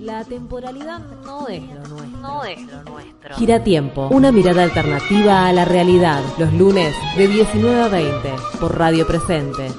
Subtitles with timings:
[0.00, 2.20] La temporalidad no es lo nuestro.
[2.20, 3.34] No es lo nuestro.
[3.36, 6.22] Gira tiempo, una mirada alternativa a la realidad.
[6.38, 9.72] Los lunes de 19 a 20 por Radio Presente.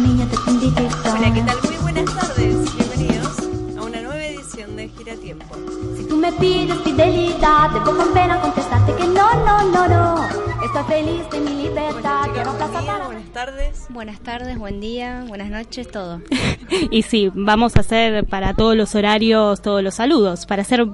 [0.00, 1.56] Hola, ¿qué tal?
[1.62, 2.74] Muy buenas tardes.
[2.76, 3.38] Bienvenidos
[3.78, 5.54] a una nueva edición de Gira Tiempo.
[5.96, 10.28] Si tú me pides fidelidad, debo con pena contestarte que no, no, no, no.
[10.64, 12.20] Estoy feliz de mi libertad.
[12.20, 13.86] Bueno, Quiero plaza para- tardes.
[13.88, 16.20] Buenas tardes, buen día, buenas noches, todo.
[16.90, 20.86] Y sí, vamos a hacer para todos los horarios todos los saludos, para ser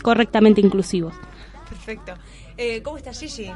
[0.00, 1.14] correctamente inclusivos.
[1.68, 2.14] Perfecto.
[2.56, 3.52] Eh, ¿Cómo estás, Gigi?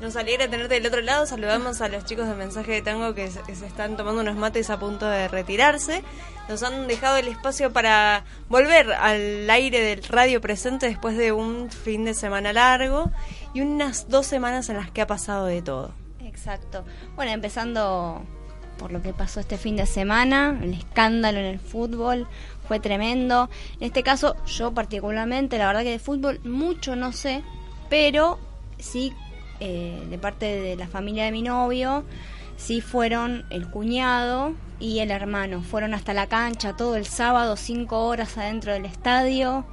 [0.00, 1.26] Nos alegra tenerte del otro lado.
[1.26, 4.36] Saludamos a los chicos de Mensaje de Tango que se, que se están tomando unos
[4.36, 6.02] mates a punto de retirarse.
[6.48, 11.70] Nos han dejado el espacio para volver al aire del radio presente después de un
[11.70, 13.10] fin de semana largo
[13.52, 15.92] y unas dos semanas en las que ha pasado de todo.
[16.30, 16.84] Exacto.
[17.16, 18.22] Bueno, empezando
[18.78, 22.28] por lo que pasó este fin de semana, el escándalo en el fútbol
[22.68, 23.50] fue tremendo.
[23.80, 27.42] En este caso, yo particularmente, la verdad que de fútbol mucho no sé,
[27.88, 28.38] pero
[28.78, 29.12] sí
[29.58, 32.04] eh, de parte de la familia de mi novio,
[32.56, 35.62] sí fueron el cuñado y el hermano.
[35.62, 39.64] Fueron hasta la cancha todo el sábado, cinco horas adentro del estadio.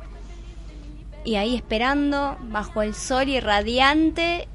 [1.24, 4.48] y ahí esperando bajo el sol y radiante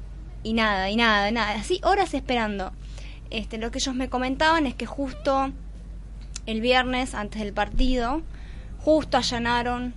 [0.43, 2.71] y nada, y nada, nada, así horas esperando.
[3.29, 5.51] Este, lo que ellos me comentaban es que justo
[6.45, 8.21] el viernes antes del partido,
[8.79, 9.93] justo allanaron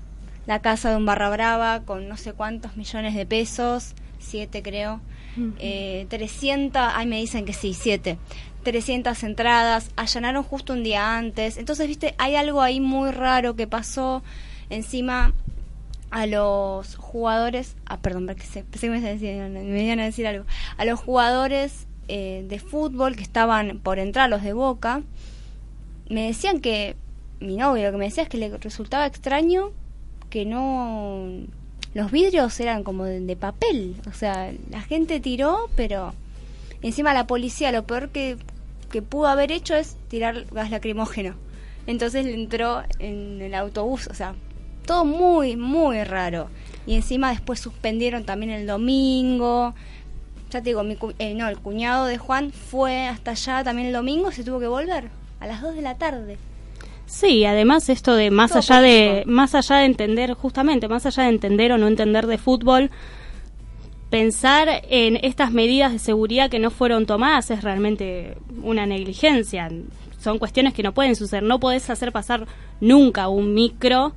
[0.46, 5.00] la casa de un barra brava con no sé cuántos millones de pesos, siete creo,
[5.58, 8.16] eh, 300, ay me dicen que sí, siete,
[8.62, 13.66] 300 entradas, allanaron justo un día antes, entonces viste, hay algo ahí muy raro que
[13.66, 14.22] pasó,
[14.70, 15.34] encima
[16.16, 20.46] a los jugadores, ah, perdón, porque se- pensé que me, decían- a decir algo,
[20.78, 25.02] a los jugadores eh, de fútbol que estaban por entrar, los de Boca,
[26.08, 26.96] me decían que,
[27.40, 29.72] mi novio lo que me decía es que le resultaba extraño
[30.30, 31.28] que no,
[31.92, 36.14] los vidrios eran como de, de papel, o sea, la gente tiró, pero
[36.80, 38.38] encima la policía lo peor que,
[38.90, 41.34] que pudo haber hecho es tirar gas lacrimógeno.
[41.86, 44.34] Entonces le entró en el autobús, o sea,
[44.86, 46.48] todo muy, muy raro.
[46.86, 49.74] Y encima después suspendieron también el domingo.
[50.50, 53.88] Ya te digo, mi cu- eh, no, el cuñado de Juan fue hasta allá también
[53.88, 55.10] el domingo, se tuvo que volver
[55.40, 56.38] a las 2 de la tarde.
[57.06, 61.24] Sí, además esto de más Todo allá de más allá de entender justamente más allá
[61.24, 62.90] de entender o no entender de fútbol,
[64.10, 69.68] pensar en estas medidas de seguridad que no fueron tomadas es realmente una negligencia.
[70.20, 71.42] Son cuestiones que no pueden suceder.
[71.42, 72.46] No podés hacer pasar
[72.80, 74.14] nunca un micro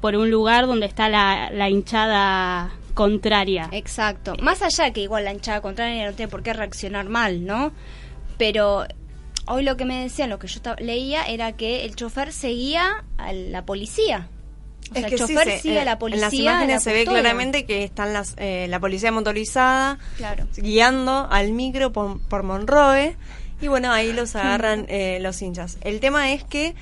[0.00, 3.68] por un lugar donde está la, la hinchada contraria.
[3.72, 4.34] Exacto.
[4.40, 7.72] Más allá que igual la hinchada contraria no tiene por qué reaccionar mal, ¿no?
[8.38, 8.84] Pero
[9.46, 13.32] hoy lo que me decían, lo que yo leía, era que el chofer seguía a
[13.32, 14.28] la policía.
[14.90, 16.18] O sea, el sí, chofer se- sigue a eh, la policía.
[16.18, 20.46] En las imágenes la se ve claramente que están las, eh, la policía motorizada Claro.
[20.56, 23.16] guiando al micro por, por Monroe
[23.60, 25.78] y bueno, ahí los agarran eh, los hinchas.
[25.82, 26.74] El tema es que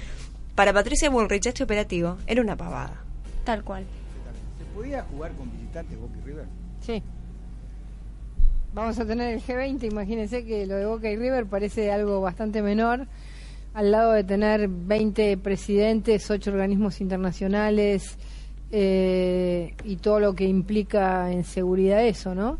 [0.54, 3.02] para Patricia Bullrich este operativo era una pavada.
[3.46, 3.84] Tal cual.
[4.58, 6.46] ¿Se podía jugar con visitantes Boca y River?
[6.80, 7.02] Sí.
[8.74, 12.60] Vamos a tener el G20, imagínense que lo de Boca y River parece algo bastante
[12.60, 13.06] menor,
[13.72, 18.18] al lado de tener 20 presidentes, 8 organismos internacionales
[18.72, 22.58] eh, y todo lo que implica en seguridad eso, ¿no?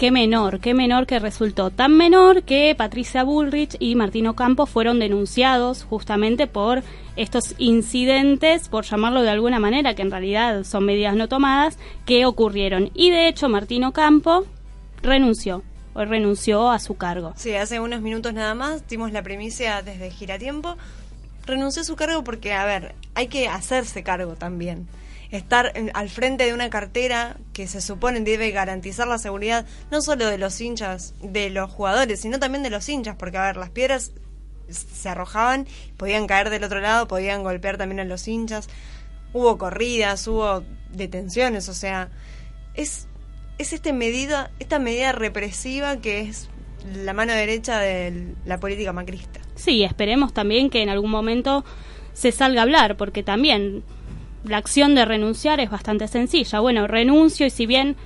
[0.00, 1.68] Qué menor, qué menor que resultó.
[1.68, 6.82] Tan menor que Patricia Bullrich y Martino Campos fueron denunciados justamente por
[7.16, 12.24] estos incidentes, por llamarlo de alguna manera, que en realidad son medidas no tomadas, que
[12.24, 12.90] ocurrieron.
[12.94, 14.46] Y de hecho Martino Campo
[15.02, 15.62] renunció,
[15.92, 17.34] o renunció a su cargo.
[17.36, 20.78] Sí, hace unos minutos nada más dimos la primicia desde Giratiempo.
[21.44, 24.88] Renunció a su cargo porque, a ver, hay que hacerse cargo también.
[25.30, 30.02] Estar en- al frente de una cartera que se supone debe garantizar la seguridad no
[30.02, 33.56] solo de los hinchas, de los jugadores, sino también de los hinchas, porque, a ver,
[33.56, 34.12] las piedras
[34.68, 35.66] se arrojaban,
[35.96, 38.68] podían caer del otro lado, podían golpear también a los hinchas.
[39.32, 42.08] Hubo corridas, hubo detenciones, o sea,
[42.74, 43.06] es
[43.58, 46.48] es este medida, esta medida represiva que es
[46.94, 49.38] la mano derecha de la política macrista.
[49.54, 51.62] Sí, esperemos también que en algún momento
[52.14, 53.84] se salga a hablar, porque también
[54.44, 56.60] la acción de renunciar es bastante sencilla.
[56.60, 57.96] Bueno, renuncio y si bien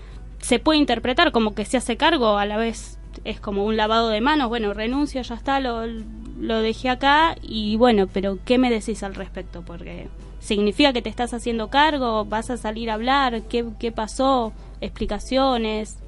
[0.41, 4.09] se puede interpretar como que se hace cargo, a la vez es como un lavado
[4.09, 8.71] de manos, bueno, renuncio, ya está, lo, lo dejé acá y bueno, pero ¿qué me
[8.71, 9.63] decís al respecto?
[9.63, 10.09] Porque
[10.41, 15.99] significa que te estás haciendo cargo, vas a salir a hablar, qué, qué pasó, explicaciones.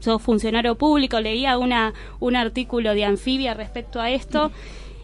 [0.00, 4.50] sos funcionario público, leía una, un artículo de Anfibia respecto a esto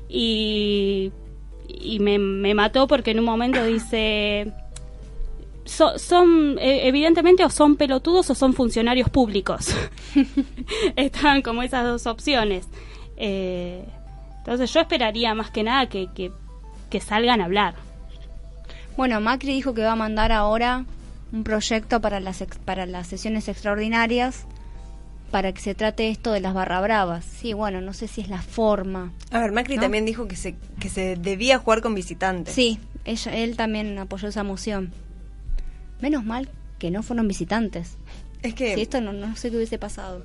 [0.09, 1.13] y,
[1.69, 4.53] y me, me mató porque en un momento dice...
[5.65, 9.69] son eh, evidentemente o son pelotudos o son funcionarios públicos.
[10.97, 12.67] Estaban como esas dos opciones.
[13.17, 13.85] Eh,
[14.39, 16.33] entonces yo esperaría más que nada que, que,
[16.91, 17.75] que salgan a hablar.
[18.97, 20.85] Bueno, Macri dijo que va a mandar ahora
[21.33, 24.47] un proyecto para las, ex- para las sesiones extraordinarias
[25.31, 27.25] para que se trate esto de las barra bravas.
[27.25, 29.13] Sí, bueno, no sé si es la forma.
[29.31, 29.83] A ver, Macri ¿No?
[29.83, 32.55] también dijo que se, que se debía jugar con visitantes.
[32.55, 34.93] Sí, ella, él también apoyó esa moción.
[36.01, 36.49] Menos mal
[36.79, 37.97] que no fueron visitantes.
[38.43, 40.25] Es que, Si esto no, no sé qué hubiese pasado.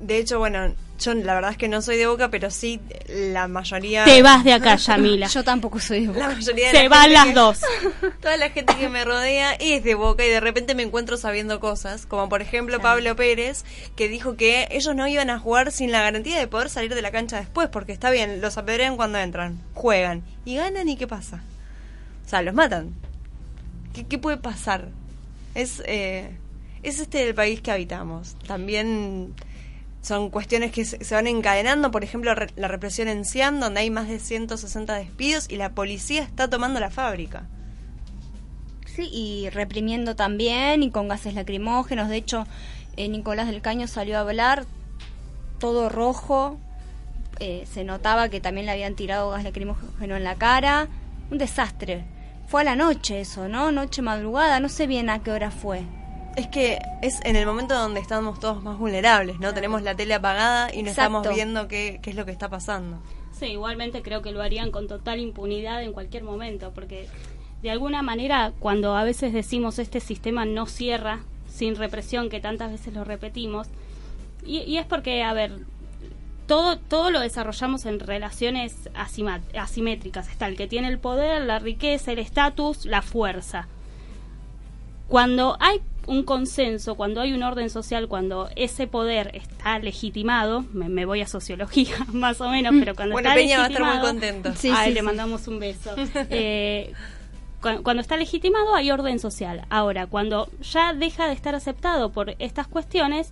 [0.00, 3.48] De hecho, bueno, yo la verdad es que no soy de Boca, pero sí la
[3.48, 4.04] mayoría...
[4.04, 5.26] Te vas de acá, Yamila.
[5.34, 6.28] Yo tampoco soy de La Boca.
[6.36, 7.60] mayoría de Se la van las que- dos.
[8.22, 11.58] Toda la gente que me rodea es de Boca y de repente me encuentro sabiendo
[11.60, 13.64] cosas, como por ejemplo Pablo Pérez,
[13.96, 17.02] que dijo que ellos no iban a jugar sin la garantía de poder salir de
[17.02, 21.06] la cancha después, porque está bien, los apedrean cuando entran, juegan y ganan y ¿qué
[21.08, 21.42] pasa?
[22.24, 22.94] O sea, los matan.
[23.92, 24.88] ¿Qué, qué puede pasar?
[25.54, 26.30] Es, eh,
[26.82, 28.36] es este el país que habitamos.
[28.46, 29.34] También
[30.04, 33.90] son cuestiones que se, van encadenando, por ejemplo, re- la represión en Cian, donde hay
[33.90, 37.46] más de 160 despidos y la policía está tomando la fábrica.
[38.86, 42.08] Sí, y reprimiendo también y con gases lacrimógenos.
[42.08, 42.46] De hecho,
[42.96, 44.66] eh, Nicolás del Caño salió a hablar
[45.58, 46.58] todo rojo.
[47.40, 50.88] Eh, se notaba que también le habían tirado gas lacrimógeno en la cara.
[51.30, 52.04] Un desastre.
[52.46, 53.72] Fue a la noche eso, ¿no?
[53.72, 55.82] Noche madrugada, no sé bien a qué hora fue.
[56.36, 59.54] Es que es en el momento donde estamos todos más vulnerables, ¿no?
[59.54, 61.18] Tenemos la tele apagada y no Exacto.
[61.18, 62.98] estamos viendo qué, qué es lo que está pasando.
[63.38, 67.08] Sí, igualmente creo que lo harían con total impunidad en cualquier momento, porque
[67.62, 72.72] de alguna manera cuando a veces decimos este sistema no cierra sin represión, que tantas
[72.72, 73.68] veces lo repetimos,
[74.44, 75.52] y, y es porque, a ver,
[76.46, 80.28] todo, todo lo desarrollamos en relaciones asima- asimétricas.
[80.28, 83.68] Está el que tiene el poder, la riqueza, el estatus, la fuerza.
[85.08, 90.88] Cuando hay un consenso, cuando hay un orden social, cuando ese poder está legitimado, me,
[90.88, 93.82] me voy a sociología más o menos, pero cuando Bueno, está Peña va a estar
[93.82, 94.52] muy legitimado- contento.
[94.54, 95.06] Sí, Ay, sí, le sí.
[95.06, 95.94] mandamos un beso.
[96.30, 96.92] Eh,
[97.62, 99.64] cu- cuando está legitimado hay orden social.
[99.70, 103.30] Ahora, cuando ya deja de estar aceptado por estas cuestiones,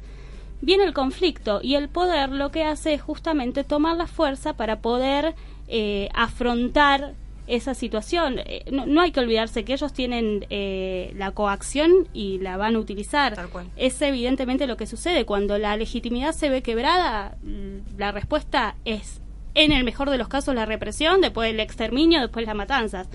[0.62, 4.80] viene el conflicto y el poder lo que hace es justamente tomar la fuerza para
[4.80, 5.34] poder
[5.68, 7.14] eh, afrontar
[7.52, 8.38] esa situación.
[8.38, 12.76] Eh, no, no hay que olvidarse que ellos tienen eh, la coacción y la van
[12.76, 13.34] a utilizar.
[13.34, 13.66] Tal cual.
[13.76, 15.26] Es evidentemente lo que sucede.
[15.26, 19.20] Cuando la legitimidad se ve quebrada, mm, la respuesta es,
[19.54, 23.08] en el mejor de los casos, la represión, después el exterminio, después las matanzas.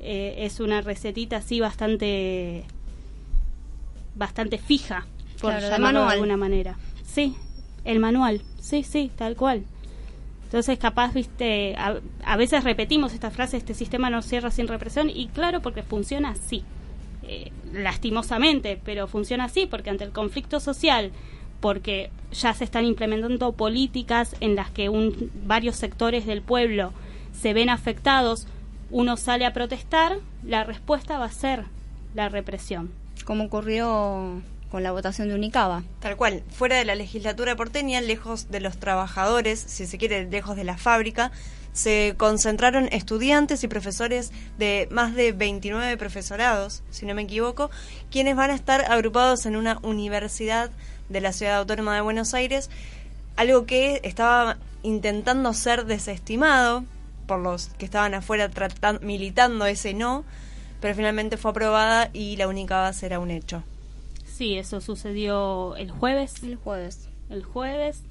[0.00, 2.64] Eh, es una recetita así bastante
[4.16, 5.06] bastante fija,
[5.40, 6.76] por Claro, llamarlo de alguna manera.
[7.04, 7.36] Sí,
[7.84, 9.64] el manual, sí, sí, tal cual.
[10.46, 15.10] Entonces, capaz, viste, a, a veces repetimos esta frase, este sistema no cierra sin represión,
[15.10, 16.62] y claro, porque funciona así,
[17.24, 21.10] eh, lastimosamente, pero funciona así, porque ante el conflicto social,
[21.60, 26.92] porque ya se están implementando políticas en las que un, varios sectores del pueblo
[27.32, 28.46] se ven afectados,
[28.92, 31.64] uno sale a protestar, la respuesta va a ser
[32.14, 32.92] la represión.
[33.24, 34.40] Como ocurrió
[34.70, 35.82] con la votación de Unicaba.
[36.00, 40.56] Tal cual, fuera de la legislatura porteña, lejos de los trabajadores, si se quiere, lejos
[40.56, 41.30] de la fábrica,
[41.72, 47.70] se concentraron estudiantes y profesores de más de 29 profesorados, si no me equivoco,
[48.10, 50.70] quienes van a estar agrupados en una universidad
[51.10, 52.70] de la Ciudad Autónoma de Buenos Aires,
[53.36, 56.84] algo que estaba intentando ser desestimado
[57.26, 60.24] por los que estaban afuera tratan- militando ese no,
[60.80, 63.62] pero finalmente fue aprobada y la única va a ser un hecho.
[64.36, 66.42] Sí, eso sucedió el jueves.
[66.42, 67.08] El jueves.
[67.30, 68.02] El jueves.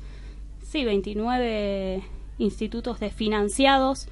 [0.63, 2.03] Sí, 29
[2.39, 4.07] institutos desfinanciados.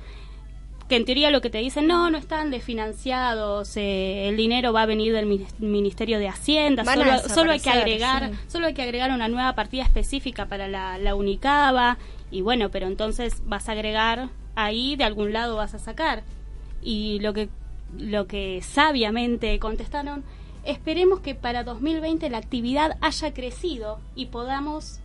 [0.87, 4.81] Que en teoría lo que te dicen, no, no están desfinanciados, eh, el dinero va
[4.81, 8.37] a venir del Minis- Ministerio de Hacienda, solo, solo hay que agregar, sí.
[8.49, 11.97] solo hay que agregar una nueva partida específica para la, la Unicaba,
[12.31, 16.23] y bueno, pero entonces vas a agregar ahí, de algún lado vas a sacar.
[16.81, 17.47] Y lo que,
[17.97, 20.25] lo que sabiamente contestaron,
[20.63, 24.99] esperemos que para 2020 la actividad haya crecido y podamos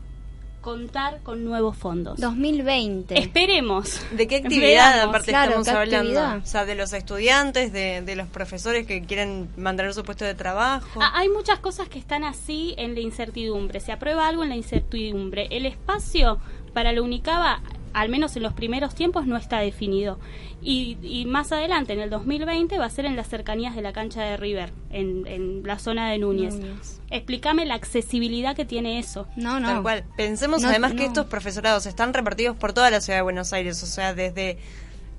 [0.61, 2.19] contar con nuevos fondos.
[2.21, 3.19] 2020.
[3.19, 4.01] Esperemos.
[4.13, 6.21] ¿De qué actividad Veamos, aparte claro, estamos ¿qué hablando?
[6.21, 6.37] actividad?
[6.39, 10.35] O sea, de los estudiantes, de, de los profesores que quieren mantener su puesto de
[10.35, 11.01] trabajo.
[11.01, 13.81] Ah, hay muchas cosas que están así en la incertidumbre.
[13.81, 15.47] Se aprueba algo en la incertidumbre.
[15.51, 16.39] El espacio
[16.75, 17.61] para la Unicaba,
[17.99, 20.19] al menos en los primeros tiempos no está definido.
[20.63, 23.93] Y, y, más adelante, en el 2020, va a ser en las cercanías de la
[23.93, 26.55] cancha de River, en, en la zona de Núñez.
[26.55, 27.01] Núñez.
[27.11, 29.27] Explícame la accesibilidad que tiene eso.
[29.35, 29.69] No, no.
[29.69, 30.05] Tal cual.
[30.17, 33.83] Pensemos No, además que estos profesorados están repartidos por toda la ciudad de Buenos Aires,
[33.83, 34.59] o sea, desde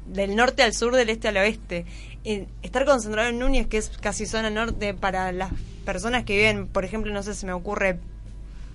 [0.05, 1.85] del norte al sur, del este al oeste.
[2.23, 5.51] Eh, estar concentrado en Núñez, que es casi zona norte, para las
[5.83, 7.99] personas que viven, por ejemplo, no sé, se me ocurre,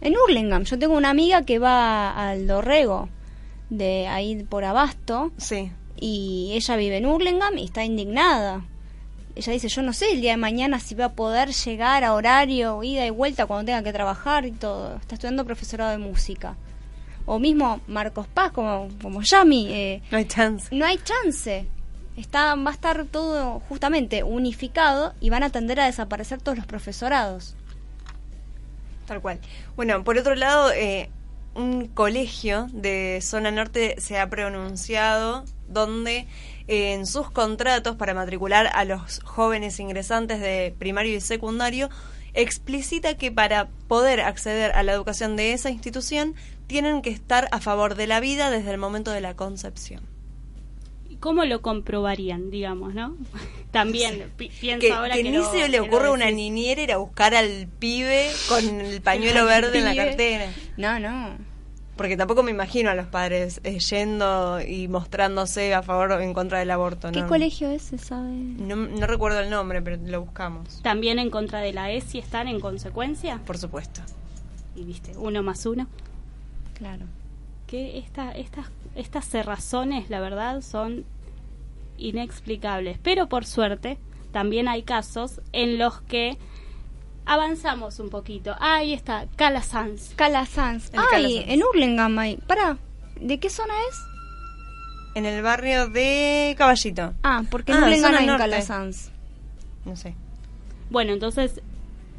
[0.00, 3.08] En Hurlingham, yo tengo una amiga que va al Dorrego,
[3.70, 8.64] de ahí por Abasto, sí, y ella vive en Hurlingham y está indignada.
[9.36, 12.14] Ella dice, yo no sé el día de mañana si va a poder llegar a
[12.14, 14.96] horario, ida y vuelta cuando tenga que trabajar y todo.
[14.96, 16.56] Está estudiando profesorado de música.
[17.26, 19.66] O mismo Marcos Paz, como, como Yami.
[19.72, 20.68] eh, no hay chance.
[20.76, 21.66] no hay chance.
[22.16, 26.66] Está, va a estar todo justamente unificado y van a tender a desaparecer todos los
[26.66, 27.56] profesorados.
[29.06, 29.40] Tal cual.
[29.74, 31.10] Bueno, por otro lado, eh,
[31.54, 36.26] un colegio de zona norte se ha pronunciado donde
[36.66, 41.88] eh, en sus contratos para matricular a los jóvenes ingresantes de primario y secundario
[42.34, 46.34] explicita que para poder acceder a la educación de esa institución
[46.66, 50.13] tienen que estar a favor de la vida desde el momento de la concepción.
[51.24, 53.16] ¿Cómo lo comprobarían, digamos, no?
[53.70, 56.82] También pi- pienso Que, ahora que que ni lo- se le ocurre a una niñera
[56.82, 60.52] ir a buscar al pibe con el pañuelo verde en la cartera.
[60.76, 61.36] No, no.
[61.96, 66.34] Porque tampoco me imagino a los padres eh, yendo y mostrándose a favor o en
[66.34, 67.10] contra del aborto.
[67.10, 67.26] ¿Qué ¿no?
[67.28, 67.82] colegio es?
[67.82, 68.28] ¿Se sabe?
[68.32, 72.48] No, no recuerdo el nombre, pero lo buscamos, También en contra de la ESI están
[72.48, 73.38] en consecuencia.
[73.46, 74.02] por supuesto.
[74.76, 75.86] Y viste, uno más uno.
[76.76, 77.06] Claro.
[77.66, 81.04] que esta, estas, estas cerrazones, la verdad, son
[82.08, 82.98] inexplicables.
[83.02, 83.98] Pero por suerte,
[84.32, 86.36] también hay casos en los que
[87.26, 88.54] avanzamos un poquito.
[88.60, 90.12] Ahí está, Calasanz.
[90.16, 90.90] Calasanz.
[90.92, 91.44] El Ay, Calasanz.
[91.48, 92.36] en Hurlingham hay.
[92.36, 92.76] Pará,
[93.20, 93.96] ¿de qué zona es?
[95.14, 97.14] En el barrio de Caballito.
[97.22, 98.38] Ah, porque en Ah, Hurlingham zona hay.
[98.38, 99.10] Calasanz.
[99.84, 100.14] No sé.
[100.90, 101.60] Bueno, entonces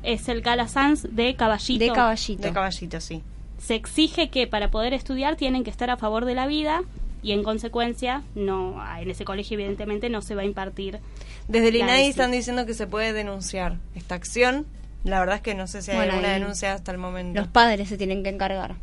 [0.04, 1.84] es el Calasanz de Caballito.
[1.86, 2.42] De Caballito.
[2.44, 3.22] De Caballito, sí.
[3.58, 6.84] Se exige que para poder estudiar tienen que estar a favor de la vida
[7.26, 11.00] y en consecuencia no en ese colegio evidentemente no se va a impartir
[11.48, 14.68] Desde el INAI están diciendo que se puede denunciar esta acción.
[15.04, 17.40] La verdad es que no sé si hay Bueno, alguna denuncia hasta el momento.
[17.40, 18.76] Los padres se tienen que encargar.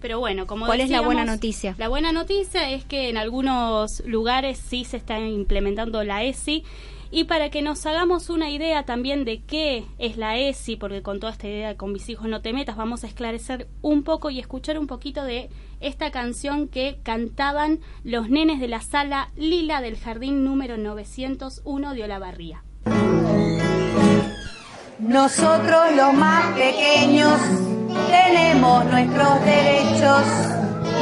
[0.00, 1.74] Pero bueno, como ¿Cuál es la buena noticia?
[1.76, 6.64] La buena noticia es que en algunos lugares sí se está implementando la ESI.
[7.10, 11.20] Y para que nos hagamos una idea también de qué es la ESI, porque con
[11.20, 14.30] toda esta idea de con mis hijos no te metas, vamos a esclarecer un poco
[14.30, 15.50] y escuchar un poquito de
[15.80, 22.04] esta canción que cantaban los nenes de la sala Lila del jardín número 901 de
[22.04, 22.62] Olavarría.
[24.98, 27.38] Nosotros los más pequeños
[28.10, 30.22] tenemos nuestros derechos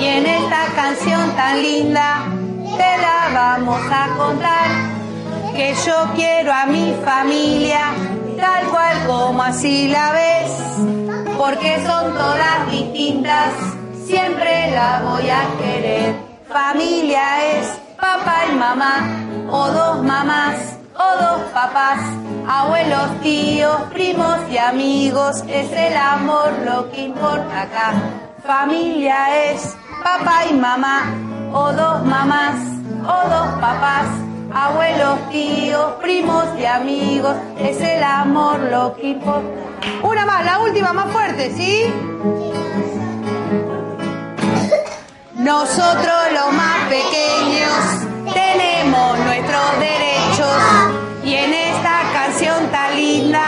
[0.01, 2.27] y en esta canción tan linda
[2.77, 7.93] te la vamos a contar que yo quiero a mi familia
[8.37, 10.51] tal cual como así la ves
[11.39, 13.53] porque son todas distintas
[14.07, 16.15] siempre la voy a querer
[16.49, 17.67] familia es
[18.01, 18.95] papá y mamá
[19.51, 21.99] o dos mamás o dos papás,
[22.47, 27.93] abuelos, tíos, primos y amigos, es el amor lo que importa acá.
[28.47, 31.13] Familia es papá y mamá,
[31.53, 32.61] o dos mamás,
[33.03, 34.07] o dos papás,
[34.53, 39.49] abuelos, tíos, primos y amigos, es el amor lo que importa.
[40.03, 41.93] Una más, la última más fuerte, ¿sí?
[45.45, 50.57] Nosotros los más pequeños tenemos nuestros derechos.
[51.23, 53.45] Y en esta canción tan linda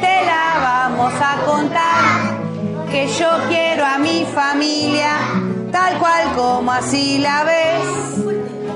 [0.00, 2.88] te la vamos a contar.
[2.88, 5.10] Que yo quiero a mi familia
[5.72, 7.82] tal cual como así la ves.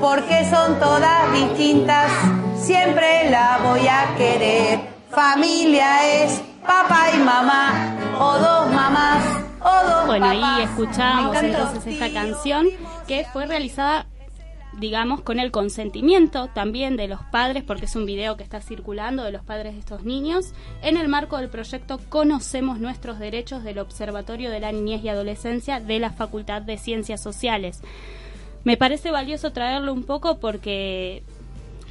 [0.01, 2.11] Porque son todas distintas
[2.57, 4.81] siempre la voy a querer.
[5.09, 9.48] Familia es papá y mamá o dos mamás
[10.05, 12.67] Bueno, ahí escuchábamos entonces esta canción
[13.07, 14.07] que fue realizada,
[14.79, 19.23] digamos, con el consentimiento también de los padres, porque es un video que está circulando
[19.23, 23.79] de los padres de estos niños, en el marco del proyecto Conocemos Nuestros Derechos del
[23.79, 27.81] Observatorio de la Niñez y Adolescencia de la Facultad de Ciencias Sociales.
[28.63, 31.23] Me parece valioso traerlo un poco porque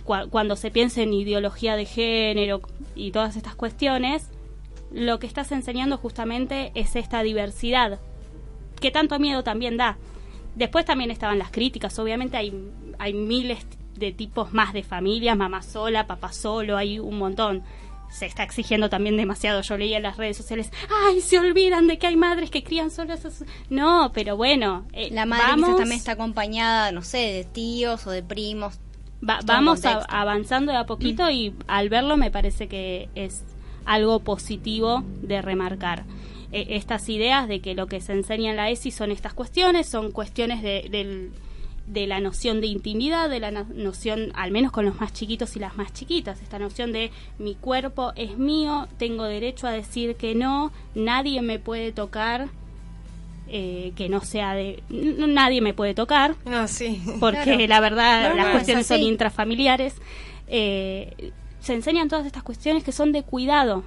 [0.05, 2.61] cua- cuando se piensa en ideología de género
[2.95, 4.29] y todas estas cuestiones,
[4.91, 7.99] lo que estás enseñando justamente es esta diversidad,
[8.81, 9.99] que tanto miedo también da.
[10.55, 12.53] Después también estaban las críticas, obviamente hay,
[12.99, 13.67] hay miles
[13.99, 17.63] de tipos más de familias, mamá sola, papá solo, hay un montón.
[18.11, 19.61] se está exigiendo también demasiado.
[19.61, 20.73] Yo leía en las redes sociales,
[21.07, 23.45] ay, se olvidan de que hay madres que crían solas.
[23.69, 28.23] No, pero bueno, eh, la madre también está acompañada, no sé, de tíos o de
[28.23, 28.81] primos.
[29.21, 31.31] vamos avanzando de a poquito mm.
[31.31, 33.45] y al verlo me parece que es
[33.89, 36.05] algo positivo de remarcar.
[36.53, 39.89] E, estas ideas de que lo que se enseña en la ESI son estas cuestiones,
[39.89, 41.33] son cuestiones de, del
[41.89, 45.59] de la noción de intimidad, de la noción, al menos con los más chiquitos y
[45.59, 50.35] las más chiquitas, esta noción de mi cuerpo es mío, tengo derecho a decir que
[50.35, 52.49] no, nadie me puede tocar,
[53.49, 54.83] eh, que no sea de...
[54.91, 57.01] nadie me puede tocar, no, sí.
[57.21, 59.95] porque la verdad las cuestiones son intrafamiliares.
[60.47, 61.33] Eh,
[61.69, 63.85] se enseñan todas estas cuestiones que son de cuidado,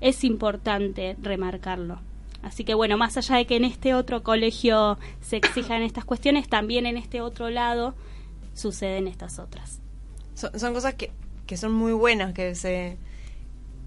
[0.00, 2.00] es importante remarcarlo.
[2.42, 6.48] Así que bueno, más allá de que en este otro colegio se exijan estas cuestiones,
[6.48, 7.94] también en este otro lado
[8.52, 9.78] suceden estas otras.
[10.34, 11.12] Son, cosas que,
[11.46, 12.98] que son muy buenas que se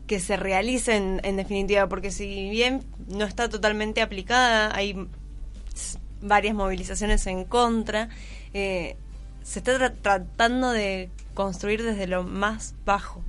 [0.08, 5.06] que se realicen en definitiva, porque si bien no está totalmente aplicada, hay
[6.22, 8.08] varias movilizaciones en contra,
[8.54, 8.96] eh,
[9.44, 13.22] se está tratando de construir desde lo más bajo,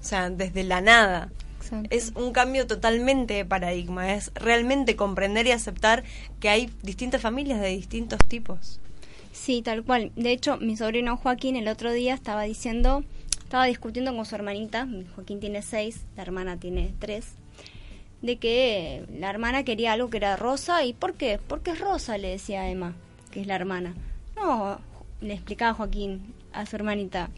[0.00, 1.30] o sea, desde la nada.
[1.90, 6.02] Es un cambio totalmente de paradigma, es realmente comprender y aceptar
[6.40, 8.80] que hay distintas familias de distintos tipos.
[9.32, 10.10] Sí, tal cual.
[10.16, 13.04] De hecho, mi sobrino Joaquín el otro día estaba diciendo,
[13.38, 17.26] estaba discutiendo con su hermanita, Joaquín tiene seis, la hermana tiene tres,
[18.20, 20.84] de que la hermana quería algo que era rosa.
[20.84, 21.38] ¿Y por qué?
[21.46, 22.94] Porque es rosa, le decía Emma,
[23.30, 23.94] que es la hermana.
[24.34, 24.80] No,
[25.20, 27.30] le explicaba Joaquín a su hermanita,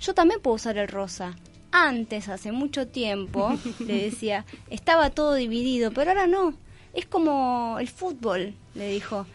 [0.00, 1.36] yo también puedo usar el rosa
[1.74, 6.54] antes, hace mucho tiempo, le decía, estaba todo dividido, pero ahora no.
[6.94, 9.26] Es como el fútbol, le dijo.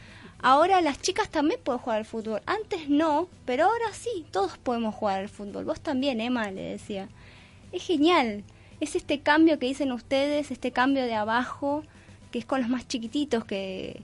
[0.42, 2.42] Ahora las chicas también pueden jugar al fútbol.
[2.46, 5.66] Antes no, pero ahora sí, todos podemos jugar al fútbol.
[5.66, 7.10] Vos también, Emma, le decía.
[7.74, 8.46] Es genial.
[8.80, 11.84] Es este cambio que dicen ustedes, este cambio de abajo,
[12.32, 14.00] que es con los más chiquititos que,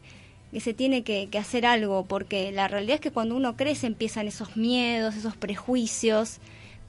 [0.51, 3.87] que se tiene que, que hacer algo, porque la realidad es que cuando uno crece
[3.87, 6.39] empiezan esos miedos, esos prejuicios,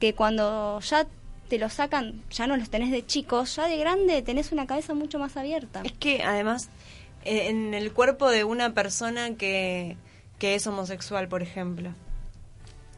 [0.01, 1.07] que cuando ya
[1.49, 4.95] te lo sacan, ya no los tenés de chicos, ya de grande tenés una cabeza
[4.95, 5.83] mucho más abierta.
[5.85, 6.69] Es que además,
[7.25, 9.97] eh, en el cuerpo de una persona que,
[10.39, 11.95] que es homosexual, por ejemplo,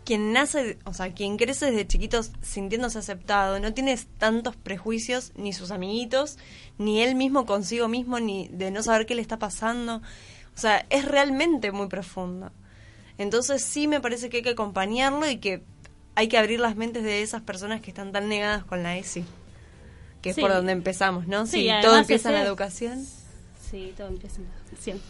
[0.08, 5.52] quien nace, o sea, quien crece desde chiquitos sintiéndose aceptado, no tiene tantos prejuicios, ni
[5.52, 6.38] sus amiguitos,
[6.78, 9.96] ni él mismo consigo mismo, ni de no saber qué le está pasando.
[10.56, 12.52] O sea, es realmente muy profundo.
[13.18, 15.62] Entonces sí me parece que hay que acompañarlo y que
[16.18, 19.24] hay que abrir las mentes de esas personas que están tan negadas con la ESI,
[20.20, 21.46] que es por donde empezamos, ¿no?
[21.46, 23.06] Sí, todo empieza en la educación.
[23.60, 25.00] Sí, todo empieza en la educación.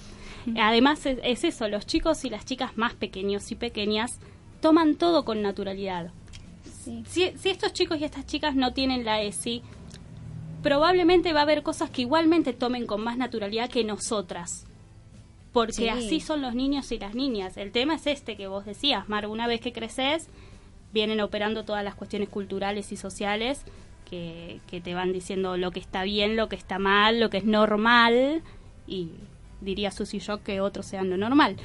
[0.60, 4.18] Además es, eso, los chicos y las chicas más pequeños y pequeñas
[4.60, 6.10] toman todo con naturalidad.
[7.06, 9.62] Si, si estos chicos y estas chicas no tienen la ESI,
[10.62, 14.66] probablemente va a haber cosas que igualmente tomen con más naturalidad que nosotras.
[15.54, 17.56] Porque así son los niños y las niñas.
[17.56, 20.28] El tema es este que vos decías, Mar, una vez que creces,
[20.92, 23.64] vienen operando todas las cuestiones culturales y sociales
[24.08, 27.44] que, te van diciendo lo que está bien, lo que está mal, lo que es
[27.44, 28.42] normal
[28.86, 29.10] y
[29.60, 31.56] diría Susy yo que otros sean lo normal.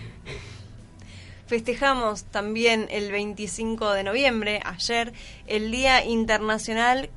[1.47, 5.13] Festejamos también el 25 de noviembre, ayer,
[5.47, 7.09] el Día Internacional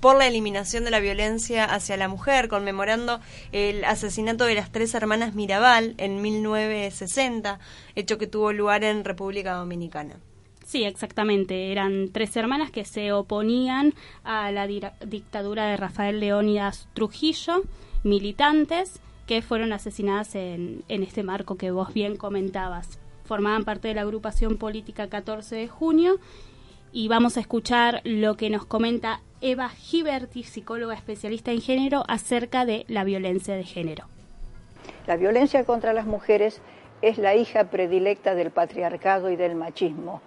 [0.00, 3.20] por la eliminación de la violencia hacia la mujer, conmemorando
[3.52, 7.58] el asesinato de las tres hermanas Mirabal en 1960,
[7.94, 10.16] hecho que tuvo lugar en República Dominicana.
[10.66, 11.70] Sí, exactamente.
[11.70, 17.62] Eran tres hermanas que se oponían a la dictadura de Rafael Leónidas Trujillo,
[18.02, 22.98] militantes que fueron asesinadas en, en este marco que vos bien comentabas.
[23.26, 26.18] Formaban parte de la agrupación política 14 de junio
[26.92, 32.64] y vamos a escuchar lo que nos comenta Eva Giberti, psicóloga especialista en género, acerca
[32.64, 34.06] de la violencia de género.
[35.06, 36.60] La violencia contra las mujeres
[37.02, 40.22] es la hija predilecta del patriarcado y del machismo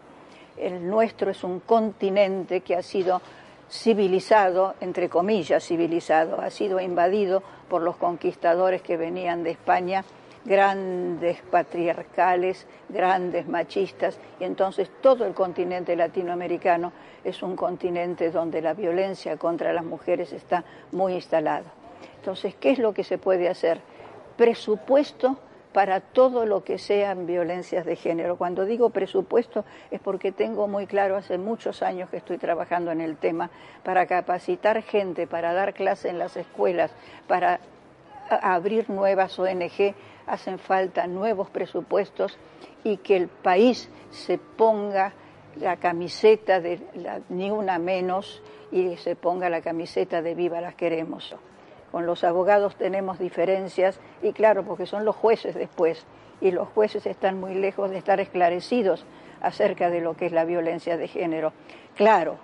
[0.59, 3.21] el nuestro es un continente que ha sido
[3.69, 10.03] civilizado, entre comillas civilizado, ha sido invadido por los conquistadores que venían de España,
[10.45, 16.91] grandes patriarcales, grandes machistas, y entonces todo el continente latinoamericano
[17.23, 21.71] es un continente donde la violencia contra las mujeres está muy instalada.
[22.17, 23.81] Entonces, ¿qué es lo que se puede hacer?
[24.37, 25.37] Presupuesto
[25.73, 28.37] para todo lo que sean violencias de género.
[28.37, 33.01] Cuando digo presupuesto es porque tengo muy claro, hace muchos años que estoy trabajando en
[33.01, 33.49] el tema,
[33.83, 36.91] para capacitar gente, para dar clase en las escuelas,
[37.27, 37.59] para
[38.29, 42.37] abrir nuevas ONG, hacen falta nuevos presupuestos
[42.83, 45.13] y que el país se ponga
[45.55, 46.79] la camiseta de
[47.29, 51.35] ni una menos y se ponga la camiseta de viva las queremos.
[51.91, 56.05] Con los abogados tenemos diferencias y claro, porque son los jueces después
[56.41, 59.05] y los jueces están muy lejos de estar esclarecidos
[59.41, 61.53] acerca de lo que es la violencia de género.
[61.95, 62.37] Claro,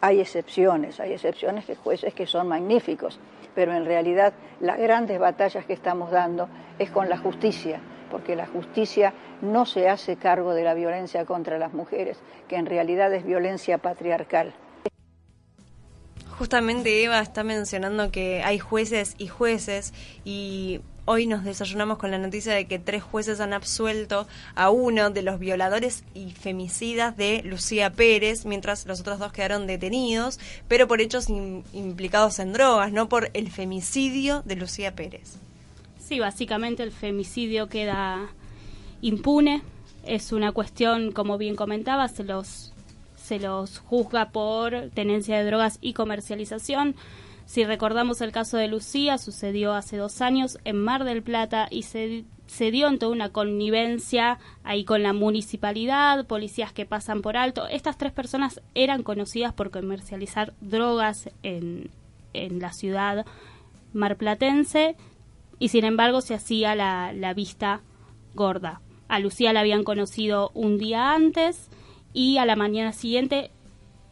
[0.00, 3.20] hay excepciones, hay excepciones de jueces que son magníficos,
[3.54, 8.46] pero en realidad las grandes batallas que estamos dando es con la justicia, porque la
[8.46, 13.24] justicia no se hace cargo de la violencia contra las mujeres, que en realidad es
[13.24, 14.52] violencia patriarcal.
[16.42, 22.18] Justamente Eva está mencionando que hay jueces y jueces y hoy nos desayunamos con la
[22.18, 24.26] noticia de que tres jueces han absuelto
[24.56, 29.68] a uno de los violadores y femicidas de Lucía Pérez, mientras los otros dos quedaron
[29.68, 35.36] detenidos, pero por hechos implicados en drogas, no por el femicidio de Lucía Pérez.
[36.00, 38.30] Sí, básicamente el femicidio queda
[39.00, 39.62] impune.
[40.04, 42.71] Es una cuestión, como bien comentaba, se los,
[43.32, 46.94] se los juzga por tenencia de drogas y comercialización.
[47.46, 51.84] Si recordamos el caso de Lucía, sucedió hace dos años en Mar del Plata y
[51.84, 57.38] se, se dio en toda una connivencia ahí con la municipalidad, policías que pasan por
[57.38, 57.66] alto.
[57.68, 61.88] Estas tres personas eran conocidas por comercializar drogas en,
[62.34, 63.24] la ciudad
[63.94, 64.94] marplatense
[65.58, 67.80] y sin embargo se hacía la vista
[68.34, 68.82] gorda.
[69.08, 71.70] A Lucía la habían conocido un día antes
[72.12, 73.50] y a la mañana siguiente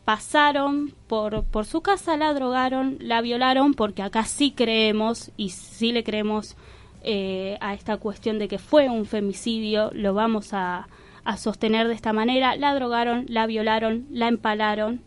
[0.05, 5.93] pasaron por, por su casa, la drogaron, la violaron, porque acá sí creemos y sí
[5.93, 6.57] le creemos
[7.03, 10.89] eh, a esta cuestión de que fue un femicidio, lo vamos a,
[11.25, 15.03] a sostener de esta manera, la drogaron, la violaron, la empalaron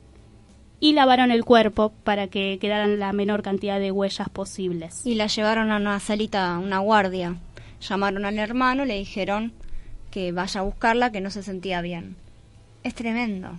[0.79, 5.05] y lavaron el cuerpo para que quedaran la menor cantidad de huellas posibles.
[5.05, 7.37] Y la llevaron a una salita, una guardia.
[7.81, 9.53] Llamaron al hermano, le dijeron
[10.11, 12.15] que vaya a buscarla, que no se sentía bien.
[12.83, 13.51] Es tremendo.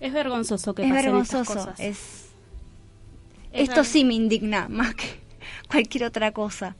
[0.00, 1.40] Es vergonzoso que es pasen vergonzoso.
[1.40, 1.80] estas cosas.
[1.80, 2.30] Es...
[3.52, 5.06] Esto sí me indigna más que
[5.68, 6.76] cualquier otra cosa.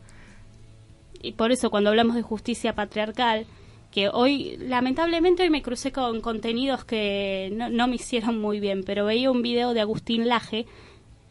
[1.23, 3.47] Y por eso cuando hablamos de justicia patriarcal,
[3.91, 8.85] que hoy, lamentablemente hoy me crucé con contenidos que no, no me hicieron muy bien,
[8.85, 10.67] pero veía un video de Agustín Laje,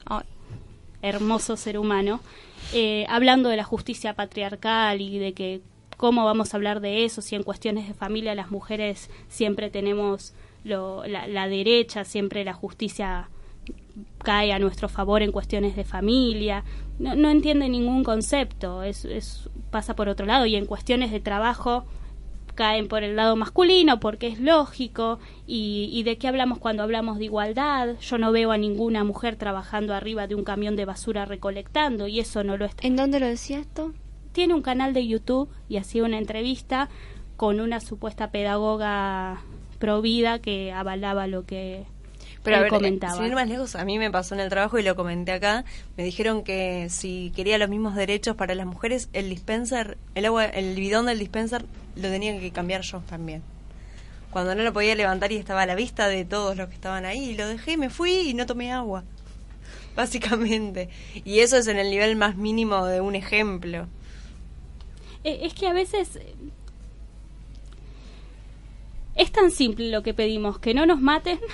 [0.09, 0.21] oh,
[1.01, 2.19] hermoso ser humano,
[2.73, 5.61] eh, hablando de la justicia patriarcal y de que
[5.99, 10.33] cómo vamos a hablar de eso si en cuestiones de familia las mujeres siempre tenemos
[10.63, 13.27] lo, la, la, derecha, siempre la justicia
[14.23, 16.63] cae a nuestro favor en cuestiones de familia.
[16.99, 21.19] No, no entiende ningún concepto, es, es, pasa por otro lado y en cuestiones de
[21.19, 21.83] trabajo
[22.55, 27.17] caen por el lado masculino porque es lógico y, y, de qué hablamos cuando hablamos
[27.17, 31.25] de igualdad yo no veo a ninguna mujer trabajando arriba de un camión de basura
[31.25, 33.93] recolectando y eso no lo está ¿En dónde lo decía esto?
[34.39, 36.87] Tiene un canal de YouTube y hacía una entrevista
[37.35, 39.41] con una supuesta pedagoga
[39.79, 41.83] provida que avalaba lo que
[42.41, 43.15] pero él a ver, comentaba.
[43.15, 45.65] sin ir más lejos, a mí me pasó en el trabajo y lo comenté acá.
[45.97, 50.45] Me dijeron que si quería los mismos derechos para las mujeres, el dispenser, el agua,
[50.45, 51.65] el bidón del dispenser
[51.97, 53.43] lo tenía que cambiar yo también.
[54.31, 57.03] Cuando no lo podía levantar y estaba a la vista de todos los que estaban
[57.03, 59.03] ahí, lo dejé, me fui y no tomé agua.
[59.97, 60.87] Básicamente.
[61.25, 63.89] Y eso es en el nivel más mínimo de un ejemplo.
[65.23, 66.19] Eh, es que a veces
[69.15, 71.39] es tan simple lo que pedimos, que no nos maten.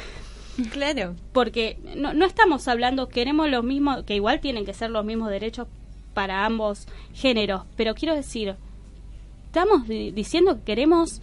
[0.71, 1.15] Claro.
[1.33, 5.29] Porque no, no estamos hablando, queremos los mismos, que igual tienen que ser los mismos
[5.29, 5.67] derechos
[6.13, 8.55] para ambos géneros, pero quiero decir,
[9.47, 11.21] estamos di diciendo que queremos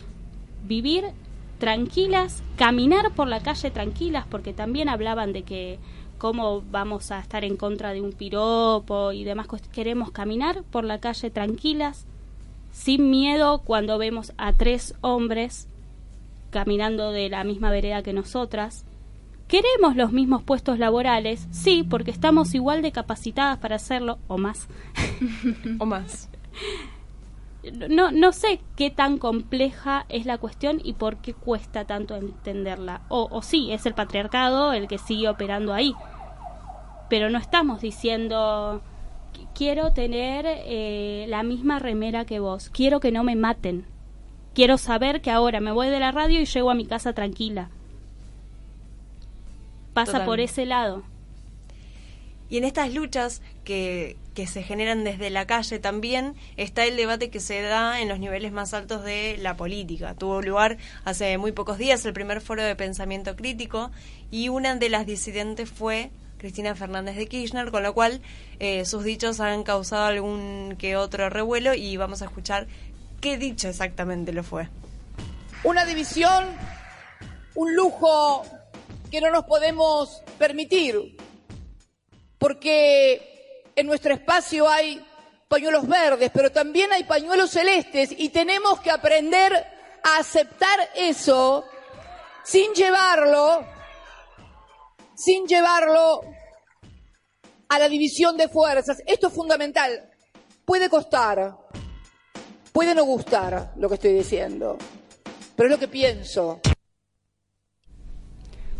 [0.64, 1.04] vivir
[1.58, 5.78] tranquilas, caminar por la calle tranquilas, porque también hablaban de que
[6.18, 9.68] cómo vamos a estar en contra de un piropo y demás cosas.
[9.68, 12.06] Queremos caminar por la calle tranquilas,
[12.72, 15.68] sin miedo cuando vemos a tres hombres
[16.50, 18.84] caminando de la misma vereda que nosotras.
[19.48, 21.46] ¿Queremos los mismos puestos laborales?
[21.50, 24.66] Sí, porque estamos igual de capacitadas para hacerlo, o más.
[25.78, 26.30] o más.
[27.88, 33.02] No, no sé qué tan compleja es la cuestión y por qué cuesta tanto entenderla.
[33.08, 35.94] O, o sí, es el patriarcado el que sigue operando ahí.
[37.08, 38.82] Pero no estamos diciendo,
[39.54, 43.86] quiero tener eh, la misma remera que vos, quiero que no me maten
[44.54, 47.70] quiero saber que ahora me voy de la radio y llego a mi casa tranquila.
[49.94, 51.02] Pasa por ese lado.
[52.48, 57.30] Y en estas luchas que, que se generan desde la calle también está el debate
[57.30, 60.14] que se da en los niveles más altos de la política.
[60.14, 63.90] Tuvo lugar hace muy pocos días el primer foro de pensamiento crítico
[64.30, 66.10] y una de las disidentes fue
[66.42, 68.20] Cristina Fernández de Kirchner, con lo cual
[68.58, 72.66] eh, sus dichos han causado algún que otro revuelo y vamos a escuchar
[73.20, 74.68] qué dicho exactamente lo fue.
[75.62, 76.44] Una división
[77.54, 78.44] un lujo
[79.08, 81.16] que no nos podemos permitir,
[82.38, 85.00] porque en nuestro espacio hay
[85.46, 89.54] pañuelos verdes, pero también hay pañuelos celestes y tenemos que aprender
[90.02, 91.64] a aceptar eso
[92.42, 93.64] sin llevarlo,
[95.14, 96.22] sin llevarlo
[97.68, 99.02] a la división de fuerzas.
[99.06, 100.10] Esto es fundamental.
[100.64, 101.56] Puede costar,
[102.72, 104.78] puede no gustar lo que estoy diciendo,
[105.56, 106.60] pero es lo que pienso.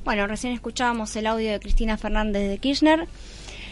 [0.05, 3.09] Bueno, recién escuchábamos el audio de Cristina Fernández de Kirchner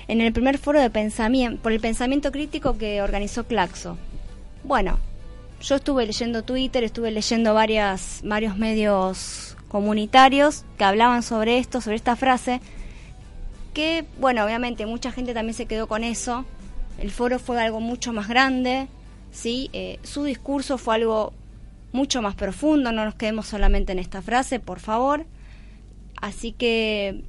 [0.09, 3.97] en el primer foro de pensamiento, por el pensamiento crítico que organizó Claxo.
[4.65, 4.99] Bueno,
[5.61, 12.17] yo estuve leyendo Twitter, estuve leyendo varios medios comunitarios que hablaban sobre esto, sobre esta
[12.17, 12.61] frase,
[13.73, 16.45] que, bueno, obviamente mucha gente también se quedó con eso.
[16.99, 18.89] El foro fue algo mucho más grande,
[19.31, 19.71] ¿sí?
[19.73, 21.33] Eh, su discurso fue algo
[21.93, 25.25] mucho más profundo, no nos quedemos solamente en esta frase, por favor.
[26.21, 27.23] Así que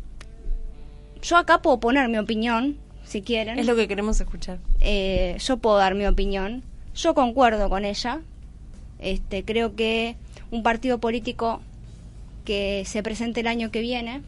[1.22, 3.60] yo acá puedo poner mi opinión, si quieren.
[3.60, 4.58] Es lo que queremos escuchar.
[4.80, 6.64] Eh, yo puedo dar mi opinión.
[6.96, 8.22] Yo concuerdo con ella.
[9.00, 10.16] Este, creo que
[10.50, 11.62] un partido político
[12.46, 14.22] que se presente el año que viene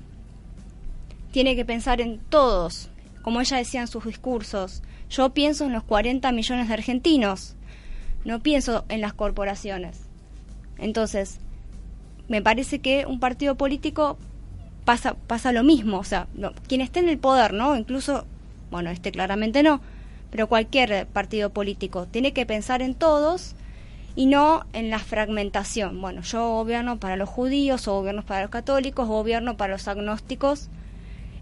[1.31, 2.89] tiene que pensar en todos,
[3.21, 4.83] como ella decía en sus discursos.
[5.09, 7.55] Yo pienso en los 40 millones de argentinos,
[8.25, 10.01] no pienso en las corporaciones.
[10.77, 11.39] Entonces,
[12.27, 14.17] me parece que un partido político
[14.85, 16.27] pasa, pasa lo mismo, o sea,
[16.67, 17.75] quien esté en el poder, ¿no?
[17.75, 18.25] Incluso,
[18.71, 19.81] bueno, este claramente no,
[20.29, 23.55] pero cualquier partido político tiene que pensar en todos
[24.15, 25.99] y no en la fragmentación.
[26.01, 29.87] Bueno, yo gobierno para los judíos, o gobierno para los católicos, o gobierno para los
[29.87, 30.69] agnósticos,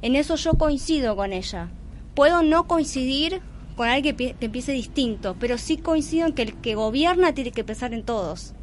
[0.01, 1.69] en eso yo coincido con ella.
[2.15, 3.41] Puedo no coincidir
[3.75, 7.63] con alguien que, empiece distinto, pero sí coincido en que el que gobierna tiene que
[7.63, 8.53] pensar en todos,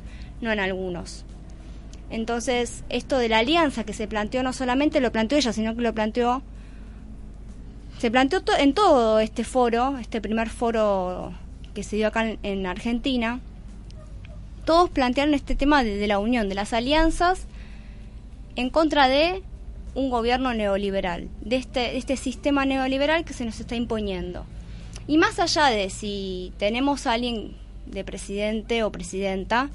[0.40, 1.25] no en algunos.
[2.11, 5.83] Entonces, esto de la alianza que se planteó no solamente lo planteó ella, sino que
[5.83, 6.42] lo planteó
[7.99, 11.33] se planteó en todo este foro, este primer foro
[11.75, 13.40] que se dio acá en, Argentina,
[14.69, 17.47] todos plantearon este tema de, la unión, de las alianzas
[18.55, 19.43] en contra de
[19.95, 24.45] un gobierno neoliberal, de este, este sistema neoliberal que se nos está imponiendo.
[25.07, 29.71] Y más allá de si tenemos a alguien de presidente o presidenta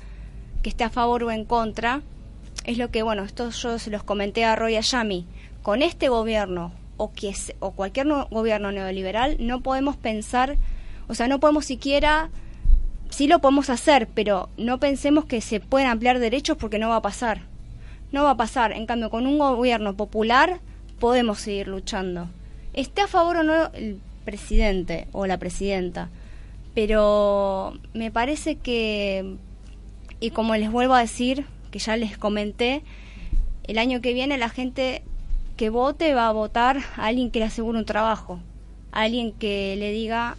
[0.61, 2.03] que esté a favor o en contra,
[2.63, 5.25] es lo que, bueno, esto yo se los comenté a Roy Ayami,
[5.63, 10.55] con este gobierno o, que, o cualquier gobierno neoliberal no podemos pensar,
[11.07, 12.29] o sea, no podemos siquiera,
[13.13, 16.97] sí lo podemos hacer, pero no pensemos que se pueden ampliar derechos porque no va
[16.97, 17.53] a pasar
[18.13, 18.71] no va a pasar.
[18.71, 20.61] En cambio, con un gobierno popular
[20.99, 22.29] podemos seguir luchando.
[22.73, 26.09] Esté a favor o no el presidente o la presidenta,
[26.73, 29.35] pero me parece que,
[30.21, 32.83] y como les vuelvo a decir, que ya les comenté,
[33.65, 35.01] el año que viene la gente
[35.57, 38.39] que vote va a votar a alguien que le asegure un trabajo,
[38.91, 40.37] a alguien que le diga,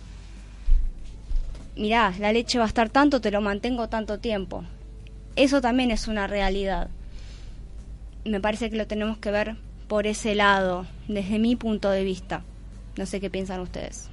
[1.76, 4.64] mirá, la leche va a estar tanto, te lo mantengo tanto tiempo.
[5.36, 6.88] Eso también es una realidad
[8.24, 9.56] me parece que lo tenemos que ver
[9.88, 12.42] por ese lado, desde mi punto de vista.
[12.96, 14.08] No sé qué piensan ustedes.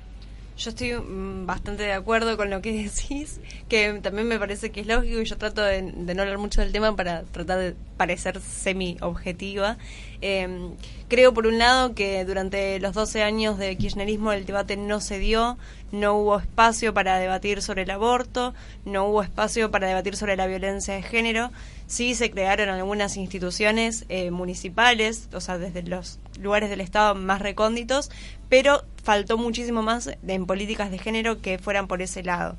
[0.58, 4.82] Yo estoy mm, bastante de acuerdo con lo que decís, que también me parece que
[4.82, 8.40] es lógico y yo trato de, no hablar mucho del tema para tratar de parecer
[8.42, 9.78] semi-objetiva.
[10.22, 10.72] Em,
[11.08, 15.20] creo, por un lado, que durante los 12 años de kirchnerismo el debate no se
[15.20, 15.58] dio,
[15.92, 18.54] no hubo espacio para debatir sobre el aborto,
[18.86, 21.52] no hubo espacio para debatir sobre la violencia de género
[21.92, 27.42] Sí se crearon algunas instituciones eh, municipales, o sea, desde los lugares del Estado más
[27.42, 28.10] recónditos,
[28.48, 32.56] pero faltó muchísimo más en políticas de género que fueran por ese lado.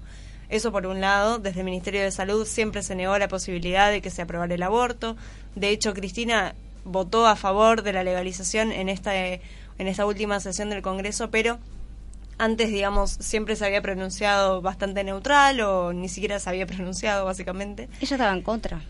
[0.50, 4.02] Eso por un lado, desde el Ministerio de Salud siempre se negó la posibilidad de
[4.02, 5.16] que se aprobara el aborto.
[5.54, 9.40] De hecho, Cristina votó a favor de la legalización en esta, en
[9.78, 11.58] esta última sesión del Congreso, pero
[12.38, 17.88] antes, digamos, siempre se había pronunciado bastante neutral o ni siquiera se había pronunciado, básicamente.
[18.00, 18.82] Ella estaba en contra.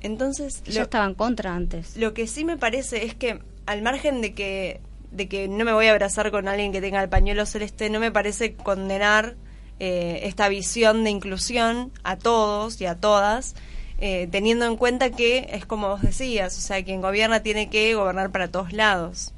[0.00, 1.96] Entonces, yo estaba en contra antes.
[1.96, 5.72] Lo que sí me parece es que al margen de que de que no me
[5.72, 9.36] voy a abrazar con alguien que tenga el pañuelo celeste, no me parece condenar
[9.80, 13.54] eh, esta visión de inclusión a todos y a todas,
[14.00, 17.94] eh, teniendo en cuenta que es como vos decías, o sea, quien gobierna tiene que
[17.94, 19.32] gobernar para todos lados.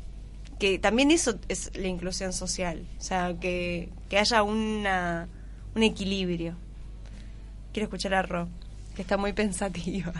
[0.58, 5.28] Que también eso es la inclusión social, o sea, que, que haya una,
[5.74, 6.54] un equilibrio.
[7.72, 8.48] Quiero escuchar a Ro,
[8.94, 10.12] que está muy pensativa.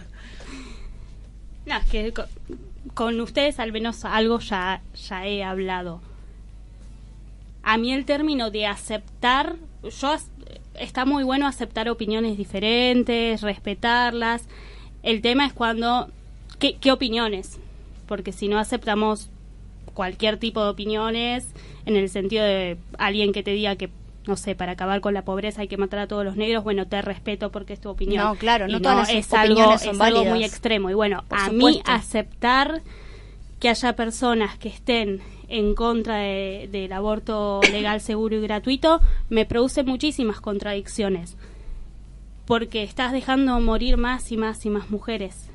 [1.66, 2.14] No, es que
[2.94, 6.00] con, ustedes al menos algo ya, ya he hablado.
[7.62, 10.16] A mí el término de aceptar, yo
[10.81, 14.45] está muy bueno aceptar opiniones diferentes, respetarlas.
[15.03, 16.09] El tema es cuando
[16.59, 17.59] ¿qué, qué opiniones?
[18.07, 19.31] Porque si no aceptamos
[19.95, 21.47] cualquier tipo de opiniones
[21.87, 23.90] en el sentido de alguien que te diga que
[24.27, 26.87] no sé, para acabar con la pobreza hay que matar a todos los negros, bueno,
[26.87, 28.23] te respeto porque es tu opinión.
[28.23, 30.90] No, claro, no, Y todas las es algo, son es algo muy extremo.
[30.90, 31.90] Y bueno, a mí supuesto.
[31.90, 32.83] aceptar
[33.59, 39.45] que haya personas que estén en contra de- del aborto legal, seguro y gratuito me
[39.45, 41.37] produce muchísimas contradicciones.
[42.47, 45.49] Porque estás dejando morir más y más y más mujeres.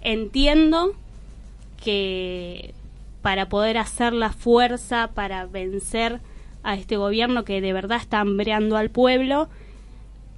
[0.00, 0.94] Entiendo
[1.82, 2.74] que
[3.22, 6.20] para poder hacer la fuerza para vencer
[6.64, 9.48] a este gobierno que de verdad está hambreando al pueblo,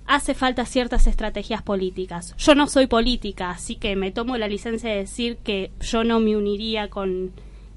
[0.07, 2.35] hace falta ciertas estrategias políticas.
[2.37, 6.21] Yo no soy política, así que me tomo la licencia de decir que yo no
[6.21, 7.33] me uniría con,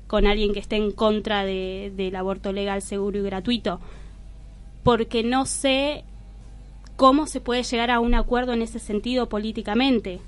[0.07, 3.79] con alguien que esté en contra de- del aborto legal, seguro y gratuito,
[4.83, 6.03] porque no sé
[6.95, 10.19] cómo se puede llegar a un acuerdo en ese sentido políticamente.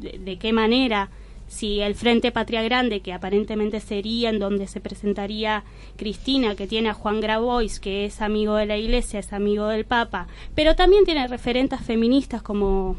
[0.00, 1.10] De, de qué manera?
[1.48, 5.64] Si el Frente Patria Grande, que aparentemente sería en donde se presentaría
[5.96, 9.84] Cristina, que tiene a Juan Grabois, que es amigo de la Iglesia, es amigo del
[9.84, 12.96] Papa, pero también tiene referentes feministas como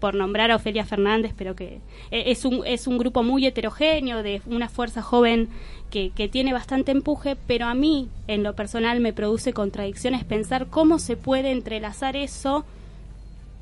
[0.00, 1.78] por nombrar a Ofelia Fernández, pero que
[2.10, 5.48] eh, es un, es un grupo muy heterogéneo, de una fuerza joven
[5.90, 10.66] que, que tiene bastante empuje, pero a mí, en lo personal, me produce contradicciones pensar
[10.66, 12.64] cómo se puede entrelazar eso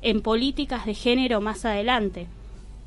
[0.01, 2.27] en políticas de género más adelante.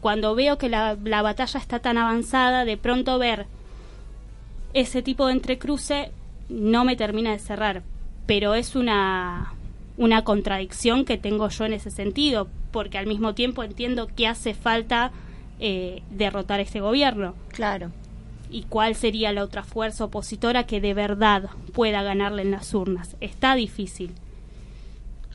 [0.00, 3.46] Cuando veo que la, la batalla está tan avanzada, de pronto ver
[4.72, 6.10] ese tipo de entrecruce
[6.48, 7.82] no me termina de cerrar,
[8.26, 9.54] pero es una,
[9.96, 14.54] una contradicción que tengo yo en ese sentido, porque al mismo tiempo entiendo que hace
[14.54, 15.12] falta
[15.60, 17.34] eh, derrotar a este gobierno.
[17.48, 17.90] Claro.
[18.50, 23.16] ¿Y cuál sería la otra fuerza opositora que de verdad pueda ganarle en las urnas?
[23.20, 24.12] Está difícil.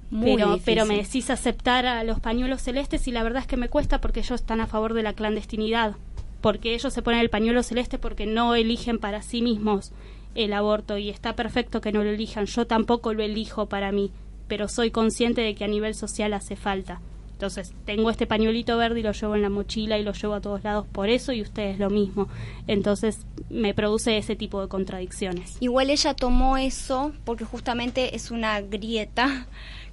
[0.09, 0.65] Muy pero, difícil.
[0.65, 3.99] pero me decís aceptar a los pañuelos celestes y la verdad es que me cuesta
[3.99, 5.95] porque ellos están a favor de la clandestinidad,
[6.41, 9.91] porque ellos se ponen el pañuelo celeste porque no eligen para sí mismos
[10.35, 14.11] el aborto y está perfecto que no lo elijan, yo tampoco lo elijo para mí,
[14.47, 17.01] pero soy consciente de que a nivel social hace falta.
[17.37, 20.41] Entonces, tengo este pañuelito verde y lo llevo en la mochila y lo llevo a
[20.41, 22.27] todos lados por eso y ustedes lo mismo.
[22.65, 23.19] Entonces,
[23.51, 25.55] me produce ese tipo de contradicciones.
[25.59, 29.45] Igual ella tomó eso porque justamente es una grieta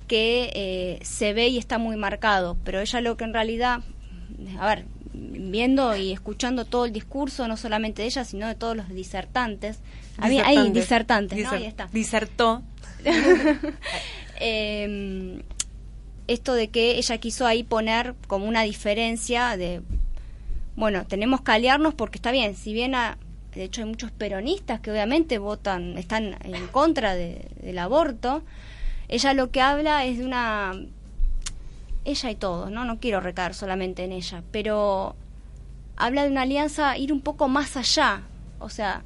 [0.07, 3.81] que eh, se ve y está muy marcado, pero ella lo que en realidad,
[4.59, 8.75] a ver, viendo y escuchando todo el discurso, no solamente de ella, sino de todos
[8.75, 9.81] los disertantes,
[10.17, 11.51] había ahí disertantes, ¿no?
[11.51, 11.89] Ahí está.
[11.93, 12.63] Disertó.
[14.41, 15.43] Eh,
[16.27, 19.83] esto de que ella quiso ahí poner como una diferencia de,
[20.77, 23.19] bueno, tenemos que aliarnos porque está bien, si bien a-
[23.55, 28.43] de hecho hay muchos peronistas que obviamente votan, están en contra de- del aborto,
[29.09, 30.73] ella lo que habla es de una,
[32.07, 32.85] ella y todos, ¿no?
[32.87, 35.15] No quiero recaer solamente en ella, pero
[35.97, 38.23] habla de una alianza, ir un poco más allá,
[38.61, 39.03] o sea,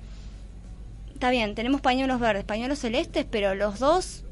[1.15, 4.23] está bien, tenemos pañuelos verdes, pañuelos celestes, pero los dos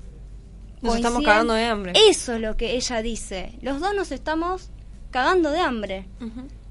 [0.83, 1.93] Nos estamos cagando de hambre.
[2.09, 3.59] Eso es lo que ella dice.
[3.63, 4.71] Los dos nos estamos
[5.11, 6.07] cagando de hambre.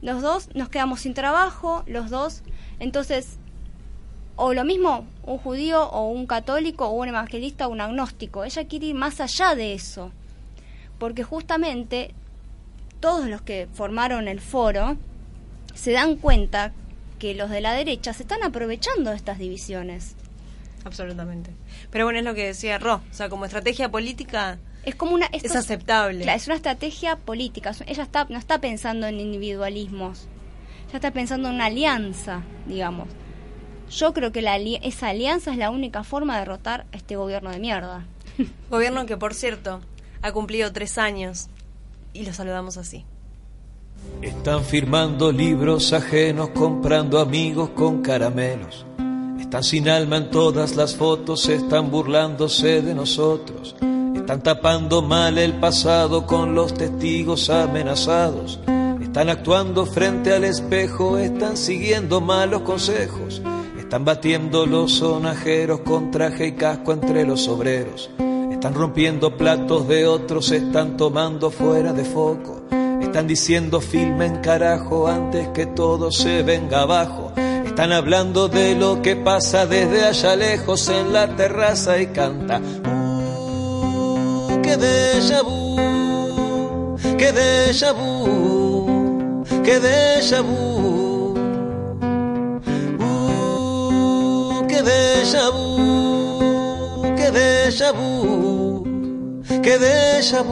[0.01, 2.43] Los dos nos quedamos sin trabajo, los dos.
[2.79, 3.37] Entonces,
[4.35, 8.43] o lo mismo, un judío o un católico o un evangelista o un agnóstico.
[8.43, 10.11] Ella quiere ir más allá de eso.
[10.99, 12.13] Porque justamente
[12.99, 14.97] todos los que formaron el foro
[15.73, 16.73] se dan cuenta
[17.19, 20.15] que los de la derecha se están aprovechando de estas divisiones.
[20.85, 21.51] Absolutamente.
[21.89, 23.01] Pero bueno, es lo que decía Ro.
[23.09, 25.25] O sea, como estrategia política Es como una...
[25.27, 26.21] es aceptable.
[26.23, 27.71] Claro, es una estrategia política.
[27.87, 30.27] Ella está, no está pensando en individualismos.
[30.87, 33.09] Ella está pensando en una alianza, digamos.
[33.89, 37.49] Yo creo que la, esa alianza es la única forma de derrotar a este gobierno
[37.49, 38.05] de mierda.
[38.69, 39.81] Gobierno que, por cierto,
[40.21, 41.49] ha cumplido tres años
[42.13, 43.05] y lo saludamos así.
[44.21, 48.85] Están firmando libros ajenos, comprando amigos con caramelos.
[49.55, 53.73] Están sin alma en todas las fotos, están burlándose de nosotros.
[54.13, 58.59] Están tapando mal el pasado con los testigos amenazados.
[59.01, 63.41] Están actuando frente al espejo, están siguiendo malos consejos.
[63.79, 68.09] Están batiendo los sonajeros con traje y casco entre los obreros.
[68.51, 72.61] Están rompiendo platos de otros, están tomando fuera de foco.
[72.99, 77.31] Están diciendo filmen carajo antes que todo se venga abajo.
[77.75, 82.61] Están hablando de lo que pasa desde allá lejos en la terraza y canta.
[82.88, 91.34] "Uh, que déjà vu, que déjà vu, que déjà vu.
[92.97, 97.91] Uh, que déjà vu, que déjà
[99.61, 100.45] que déjà.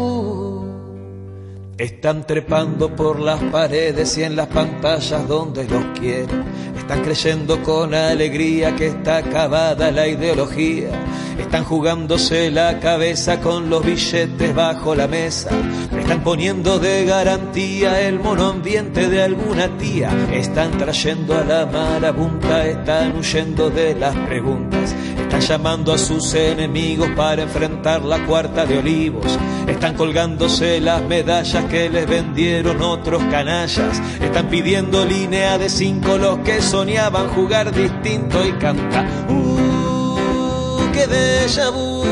[1.77, 6.72] Están trepando por las paredes y en las pantallas donde los quieren.
[6.93, 10.91] Están creyendo con alegría que está acabada la ideología.
[11.39, 15.49] Están jugándose la cabeza con los billetes bajo la mesa.
[15.97, 20.11] Están poniendo de garantía el monoambiente de alguna tía.
[20.31, 24.95] Están trayendo a la marabunta, están huyendo de las preguntas.
[25.17, 29.39] Están llamando a sus enemigos para enfrentar la cuarta de olivos.
[29.67, 34.01] Están colgándose las medallas que les vendieron otros canallas.
[34.21, 39.05] Están pidiendo línea de cinco los que soñaban jugar distinto y cantar.
[39.29, 42.03] Uh, que déjà vu,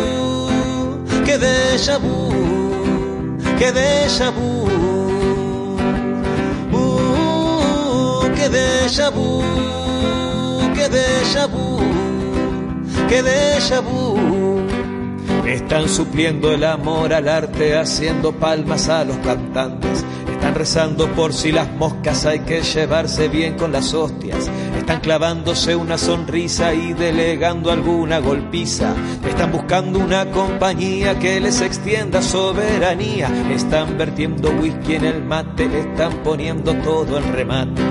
[1.26, 4.68] que déjà vu, que déjà vu.
[6.74, 9.44] Uh, que déjà vu,
[10.74, 11.80] que déjà vu,
[13.08, 13.52] que déjà.
[15.52, 20.06] Están supliendo el amor al arte, haciendo palmas a los cantantes.
[20.32, 24.50] Están rezando por si las moscas hay que llevarse bien con las hostias.
[24.78, 28.96] Están clavándose una sonrisa y delegando alguna golpiza.
[29.28, 33.30] Están buscando una compañía que les extienda soberanía.
[33.52, 37.82] Están vertiendo whisky en el mate, están poniendo todo en remate.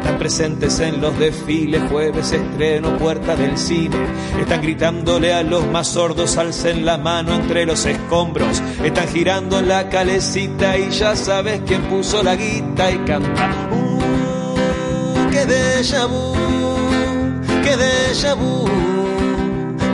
[0.00, 3.96] Están presentes en los desfiles, jueves estreno, puerta del cine.
[4.40, 8.62] Están gritándole a los más sordos, alcen la mano entre los escombros.
[8.82, 13.50] Están girando en la calecita y ya sabes quién puso la guita y canta.
[13.70, 16.32] Uh, que déjà vu,
[17.62, 18.64] que déjà vu,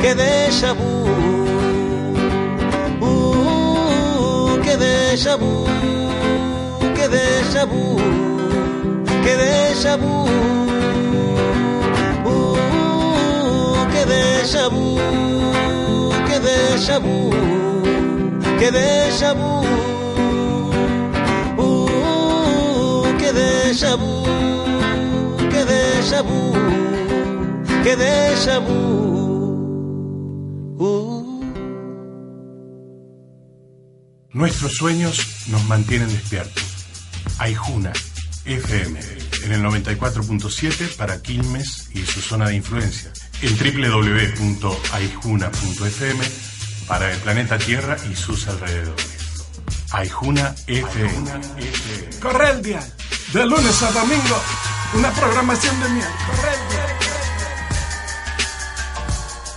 [0.01, 1.07] que déjà vu.
[3.01, 5.37] Uh, que déjà
[9.27, 10.07] que déjà vu,
[12.25, 12.57] uh,
[13.93, 14.87] que déjà vu,
[16.29, 17.17] que déjà vu,
[18.61, 19.53] que déjà vu,
[21.59, 21.67] uh,
[23.21, 24.13] que déjà vu,
[25.53, 26.43] que déjà vu,
[27.85, 28.97] que déjà vu.
[34.33, 35.17] Nuestros sueños
[35.49, 36.63] nos mantienen despiertos.
[37.39, 37.93] Aijuna
[38.47, 38.99] FM
[39.45, 46.25] en el 94.7 para Quilmes y su zona de influencia, en www.aijuna.fm
[46.89, 49.07] para el planeta Tierra y sus alrededores.
[49.93, 51.31] Aijuna FM.
[52.21, 52.85] Corre el día,
[53.33, 54.43] de lunes a domingo,
[54.95, 56.09] una programación de miel.
[56.27, 56.87] Corre el día.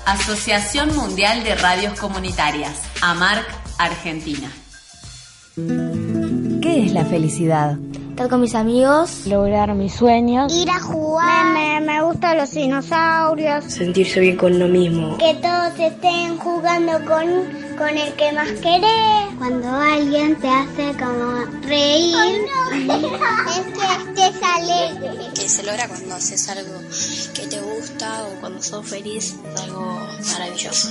[0.06, 4.52] Asociación Mundial de Radios Comunitarias, AMARC, Argentina.
[5.56, 7.78] ¿Qué es la felicidad?
[8.20, 13.64] Estar con mis amigos, lograr mis sueños, ir a jugar, me, me, gustan los dinosaurios,
[13.64, 19.38] sentirse bien con lo mismo, que todos estén jugando con, con el que más querés,
[19.38, 22.42] cuando alguien te hace como reír,
[22.76, 26.74] es que estés alegre, que se logra cuando haces algo
[27.34, 29.98] que te gusta o cuando sos feliz, es algo
[30.34, 30.90] maravilloso.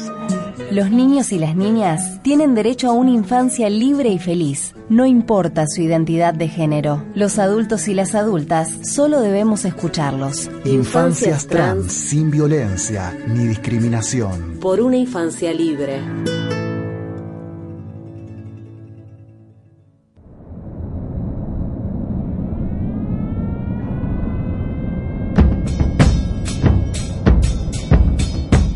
[0.71, 4.75] Los niños y las niñas tienen derecho a una infancia libre y feliz.
[4.89, 7.05] No importa su identidad de género.
[7.15, 10.51] Los adultos y las adultas solo debemos escucharlos.
[10.65, 14.59] Infancias trans sin violencia ni discriminación.
[14.59, 16.01] Por una infancia libre.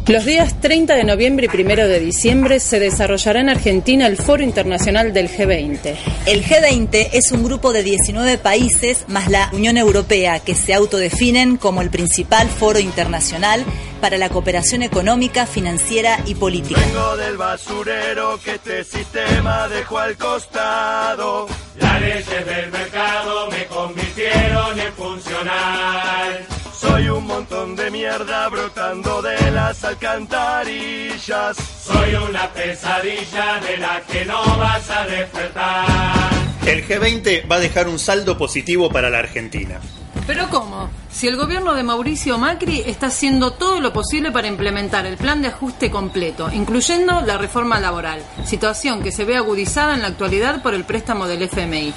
[0.09, 4.43] Los días 30 de noviembre y 1 de diciembre se desarrollará en Argentina el Foro
[4.43, 5.95] Internacional del G20.
[6.27, 11.57] El G20 es un grupo de 19 países más la Unión Europea que se autodefinen
[11.57, 13.65] como el principal foro internacional
[14.01, 16.81] para la cooperación económica, financiera y política.
[16.81, 21.47] Vengo del basurero que este sistema dejó al costado.
[21.79, 26.52] Las leyes del mercado me convirtieron en funcional.
[26.83, 31.57] Soy un montón de mierda brotando de las alcantarillas.
[31.57, 35.87] Soy una pesadilla de la que no vas a despertar.
[36.67, 39.79] El G20 va a dejar un saldo positivo para la Argentina.
[40.27, 40.91] ¿Pero cómo?
[41.09, 45.41] Si el gobierno de Mauricio Macri está haciendo todo lo posible para implementar el plan
[45.41, 50.63] de ajuste completo, incluyendo la reforma laboral, situación que se ve agudizada en la actualidad
[50.63, 51.95] por el préstamo del FMI.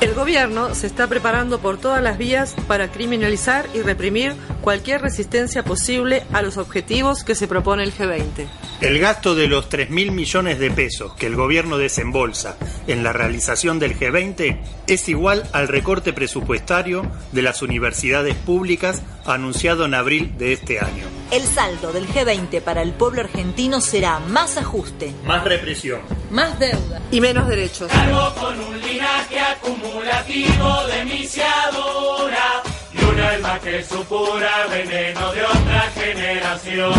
[0.00, 5.64] El gobierno se está preparando por todas las vías para criminalizar y reprimir cualquier resistencia
[5.64, 8.46] posible a los objetivos que se propone el G20.
[8.80, 13.12] El gasto de los 3 mil millones de pesos que el gobierno desembolsa en la
[13.12, 20.38] realización del G20 es igual al recorte presupuestario de las universidades públicas anunciado en abril
[20.38, 21.17] de este año.
[21.30, 26.00] El saldo del G20 para el pueblo argentino será más ajuste, más represión,
[26.30, 27.92] más deuda y menos derechos.
[27.92, 32.62] Cargo con un linaje acumulativo de misiadura
[32.94, 36.94] y una alma que supura veneno de otra generación.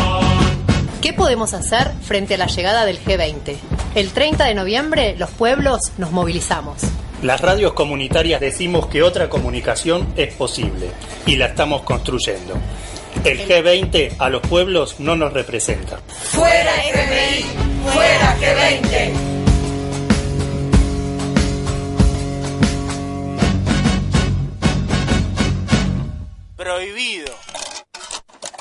[1.01, 3.55] ¿Qué podemos hacer frente a la llegada del G20?
[3.95, 6.83] El 30 de noviembre los pueblos nos movilizamos.
[7.23, 10.91] Las radios comunitarias decimos que otra comunicación es posible
[11.25, 12.53] y la estamos construyendo.
[13.23, 15.97] El G20 a los pueblos no nos representa.
[16.07, 17.45] ¡Fuera FMI!
[17.91, 19.11] ¡Fuera G20!
[26.55, 27.33] Prohibido.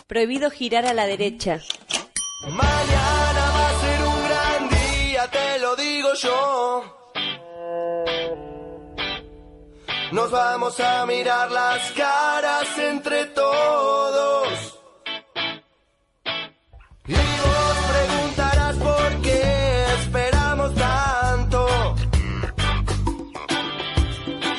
[0.07, 1.61] Prohibido girar a la derecha.
[2.43, 6.98] Mañana va a ser un gran día, te lo digo yo.
[10.11, 14.79] Nos vamos a mirar las caras entre todos.
[17.07, 21.95] Y vos preguntarás por qué esperamos tanto.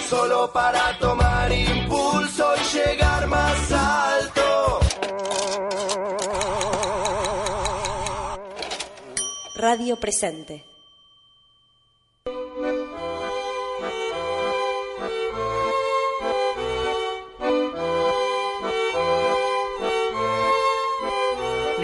[0.07, 4.79] Solo para tomar impulso y llegar más alto.
[9.55, 10.68] Radio Presente.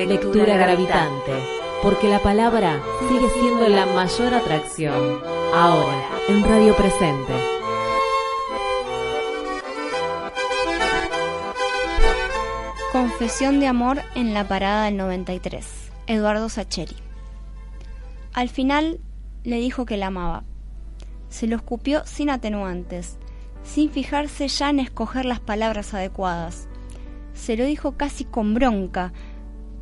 [0.07, 1.31] Lectura gravitante,
[1.81, 2.79] porque la palabra
[3.09, 5.19] sigue siendo la mayor atracción.
[5.51, 7.33] Ahora, en Radio Presente.
[12.91, 15.65] Confesión de amor en la parada del 93.
[16.05, 16.97] Eduardo Sacheri.
[18.31, 18.99] Al final
[19.43, 20.43] le dijo que la amaba.
[21.29, 23.17] Se lo escupió sin atenuantes,
[23.63, 26.67] sin fijarse ya en escoger las palabras adecuadas.
[27.33, 29.11] Se lo dijo casi con bronca,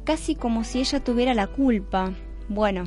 [0.04, 2.14] casi como si ella tuviera la culpa.
[2.50, 2.86] Bueno,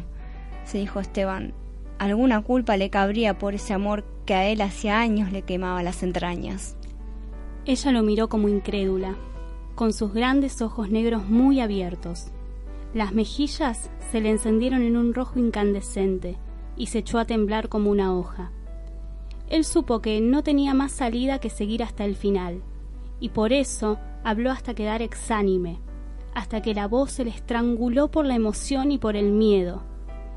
[0.64, 1.54] se dijo Esteban,
[1.98, 6.02] alguna culpa le cabría por ese amor que a él hacía años le quemaba las
[6.02, 6.76] entrañas.
[7.64, 9.16] Ella lo miró como incrédula,
[9.74, 12.32] con sus grandes ojos negros muy abiertos.
[12.94, 16.38] Las mejillas se le encendieron en un rojo incandescente
[16.76, 18.52] y se echó a temblar como una hoja.
[19.48, 22.62] Él supo que no tenía más salida que seguir hasta el final,
[23.20, 25.78] y por eso habló hasta quedar exánime,
[26.36, 29.82] hasta que la voz se le estranguló por la emoción y por el miedo,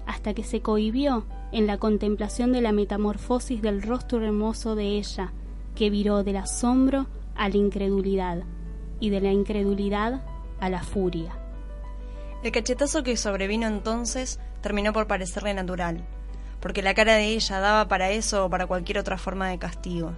[0.05, 5.33] hasta que se cohibió en la contemplación de la metamorfosis del rostro hermoso de ella,
[5.75, 8.43] que viró del asombro a la incredulidad
[9.01, 10.23] y de la incredulidad
[10.61, 11.37] a la furia.
[12.43, 16.05] El cachetazo que sobrevino entonces terminó por parecerle natural,
[16.61, 20.13] porque la cara de ella daba para eso o para cualquier otra forma de castigo.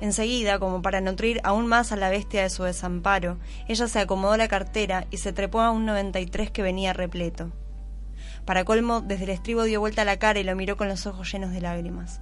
[0.00, 3.38] Enseguida, como para nutrir aún más a la bestia de su desamparo,
[3.68, 7.52] ella se acomodó la cartera y se trepó a un 93 que venía repleto.
[8.44, 11.30] Para colmo, desde el estribo dio vuelta la cara y lo miró con los ojos
[11.32, 12.20] llenos de lágrimas.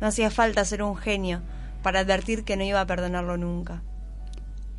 [0.00, 1.42] No hacía falta ser un genio
[1.82, 3.82] para advertir que no iba a perdonarlo nunca.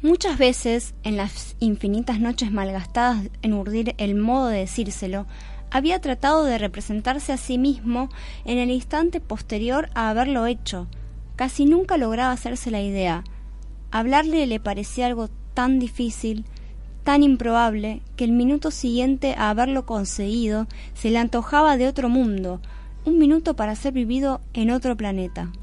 [0.01, 5.25] Muchas veces, en las infinitas noches malgastadas en urdir el modo de decírselo,
[5.71, 8.09] había tratado de representarse a sí mismo
[8.45, 10.87] en el instante posterior a haberlo hecho,
[11.39, 13.23] Casi nunca lograba hacerse la idea.
[13.91, 16.43] Hablarle le parecía algo tan difícil,
[17.05, 22.59] tan improbable, que el minuto siguiente a haberlo conseguido se le antojaba de otro mundo,
[23.05, 25.53] un minuto para ser vivido en otro planeta.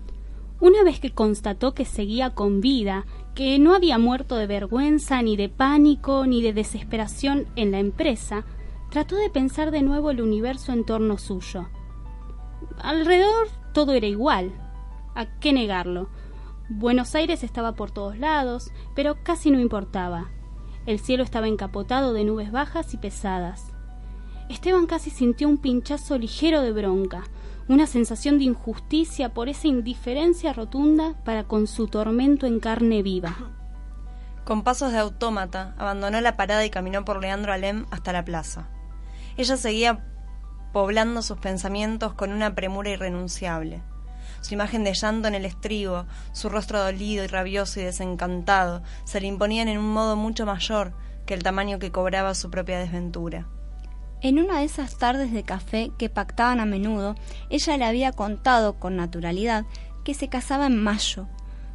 [0.62, 3.04] Una vez que constató que seguía con vida,
[3.34, 8.46] que no había muerto de vergüenza, ni de pánico, ni de desesperación en la empresa,
[8.88, 11.68] trató de pensar de nuevo el universo en torno suyo.
[12.78, 14.52] Alrededor todo era igual,
[15.16, 16.10] ¿A qué negarlo?
[16.68, 20.28] Buenos Aires estaba por todos lados, pero casi no importaba.
[20.84, 23.72] El cielo estaba encapotado de nubes bajas y pesadas.
[24.50, 27.24] Esteban casi sintió un pinchazo ligero de bronca,
[27.66, 33.34] una sensación de injusticia por esa indiferencia rotunda para con su tormento en carne viva.
[34.44, 38.68] Con pasos de autómata, abandonó la parada y caminó por Leandro Alem hasta la plaza.
[39.38, 40.04] Ella seguía
[40.74, 43.82] poblando sus pensamientos con una premura irrenunciable
[44.41, 49.20] su imagen de llanto en el estribo, su rostro dolido y rabioso y desencantado, se
[49.20, 50.93] le imponían en un modo mucho mayor
[51.26, 53.47] que el tamaño que cobraba su propia desventura.
[54.22, 57.16] En una de esas tardes de café que pactaban a menudo,
[57.51, 59.66] ella le había contado con naturalidad
[60.05, 61.28] que se casaba en mayo.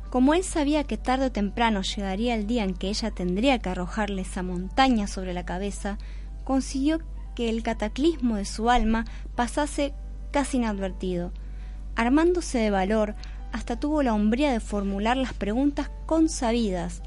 [0.09, 3.69] Como él sabía que tarde o temprano llegaría el día en que ella tendría que
[3.69, 5.97] arrojarle esa montaña sobre la cabeza,
[6.43, 6.99] consiguió
[7.35, 9.05] que el cataclismo de su alma
[9.35, 9.93] pasase
[10.31, 11.31] casi inadvertido,
[12.01, 13.13] Armándose de valor,
[13.51, 17.03] hasta tuvo la hombría de formular las preguntas consabidas.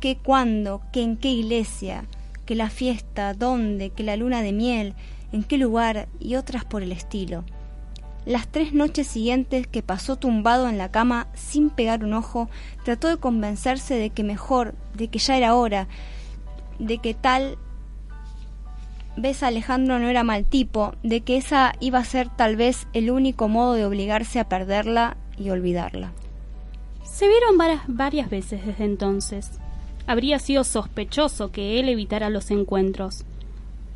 [0.00, 2.04] Qué, cuándo, qué, en qué iglesia,
[2.44, 4.92] que la fiesta, dónde, que la luna de miel,
[5.32, 7.46] en qué lugar y otras por el estilo.
[8.26, 12.50] Las tres noches siguientes que pasó tumbado en la cama sin pegar un ojo,
[12.84, 15.88] trató de convencerse de que mejor, de que ya era hora,
[16.78, 17.56] de que tal
[19.16, 23.10] vez Alejandro no era mal tipo, de que esa iba a ser tal vez el
[23.10, 26.12] único modo de obligarse a perderla y olvidarla.
[27.04, 29.50] Se vieron varias, varias veces desde entonces.
[30.06, 33.24] Habría sido sospechoso que él evitara los encuentros.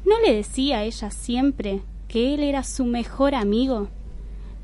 [0.04, 3.88] ¿No le decía a ella siempre que él era su mejor amigo?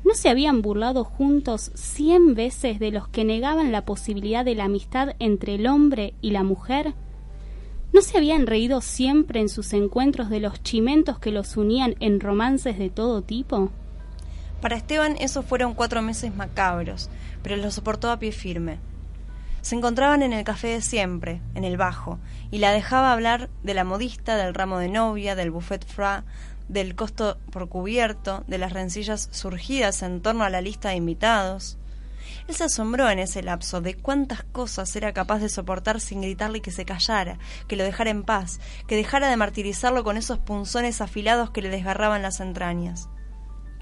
[0.03, 4.65] ¿No se habían burlado juntos cien veces de los que negaban la posibilidad de la
[4.65, 6.93] amistad entre el hombre y la mujer?
[7.95, 12.19] ¿No se habían reído siempre en sus encuentros de los chimentos que los unían en
[12.19, 13.71] romances de todo tipo?
[14.59, 17.09] Para Esteban esos fueron cuatro meses macabros,
[17.41, 18.79] pero lo soportó a pie firme.
[19.61, 22.19] Se encontraban en el café de siempre, en el bajo,
[22.51, 26.25] y la dejaba hablar de la modista, del ramo de novia, del buffet fra,
[26.67, 31.77] del costo por cubierto, de las rencillas surgidas en torno a la lista de invitados.
[32.47, 36.61] Él se asombró en ese lapso de cuántas cosas era capaz de soportar sin gritarle
[36.61, 41.01] que se callara, que lo dejara en paz, que dejara de martirizarlo con esos punzones
[41.01, 43.09] afilados que le desgarraban las entrañas.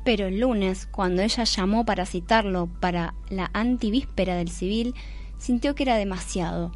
[0.06, 4.96] Pero el lunes, cuando ella llamó para citarlo para la antivíspera del civil,
[5.38, 6.72] sintió que era demasiado.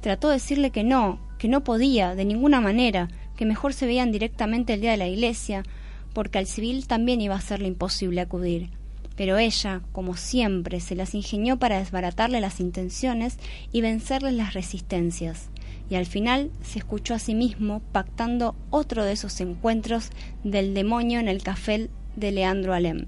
[0.00, 4.12] Trató de decirle que no, que no podía, de ninguna manera, que mejor se veían
[4.12, 5.62] directamente el día de la iglesia,
[6.14, 8.77] porque al civil también iba a serle imposible acudir
[9.18, 13.36] pero ella, como siempre, se las ingenió para desbaratarle las intenciones
[13.72, 15.50] y vencerle las resistencias,
[15.90, 20.10] y al final se escuchó a sí mismo pactando otro de esos encuentros
[20.44, 23.06] del demonio en el café de Leandro Alem,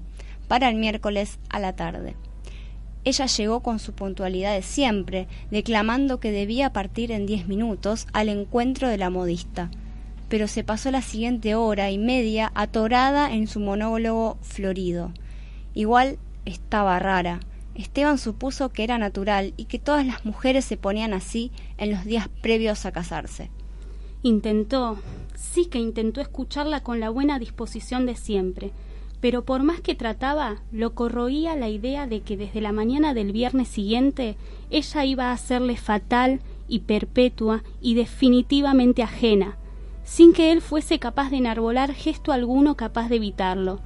[0.49, 2.17] para el miércoles a la tarde.
[3.05, 8.27] Ella llegó con su puntualidad de siempre, declamando que debía partir en diez minutos al
[8.27, 9.71] encuentro de la modista,
[10.27, 15.13] pero se pasó la siguiente hora y media atorada en su monólogo florido.
[15.73, 17.39] Igual estaba rara.
[17.75, 22.03] Esteban supuso que era natural y que todas las mujeres se ponían así en los
[22.03, 23.49] días previos a casarse.
[24.23, 24.99] Intentó,
[25.35, 28.71] sí que intentó escucharla con la buena disposición de siempre,
[29.21, 33.31] pero por más que trataba, lo corroía la idea de que desde la mañana del
[33.31, 34.35] viernes siguiente
[34.69, 39.57] ella iba a hacerle fatal y perpetua y definitivamente ajena,
[40.03, 43.79] sin que él fuese capaz de enarbolar gesto alguno capaz de evitarlo,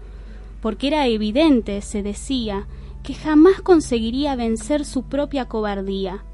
[0.66, 2.66] porque era evidente, se decía,
[3.04, 6.26] que jamás conseguiría vencer su propia cobardía.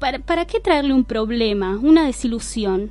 [0.00, 2.90] ¿Para, qué traerle un problema, una desilusión?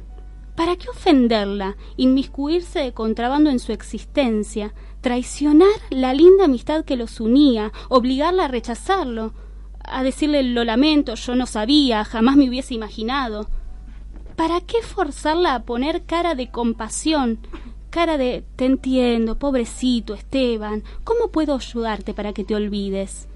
[0.55, 7.19] ¿Para qué ofenderla, inmiscuirse de contrabando en su existencia, traicionar la linda amistad que los
[7.19, 9.33] unía, obligarla a rechazarlo,
[9.83, 13.49] a decirle lo lamento, yo no sabía, jamás me hubiese imaginado?
[14.37, 17.39] ¿Para qué forzarla a poner cara de compasión,
[17.89, 23.27] cara de te entiendo, pobrecito Esteban, ¿cómo puedo ayudarte para que te olvides?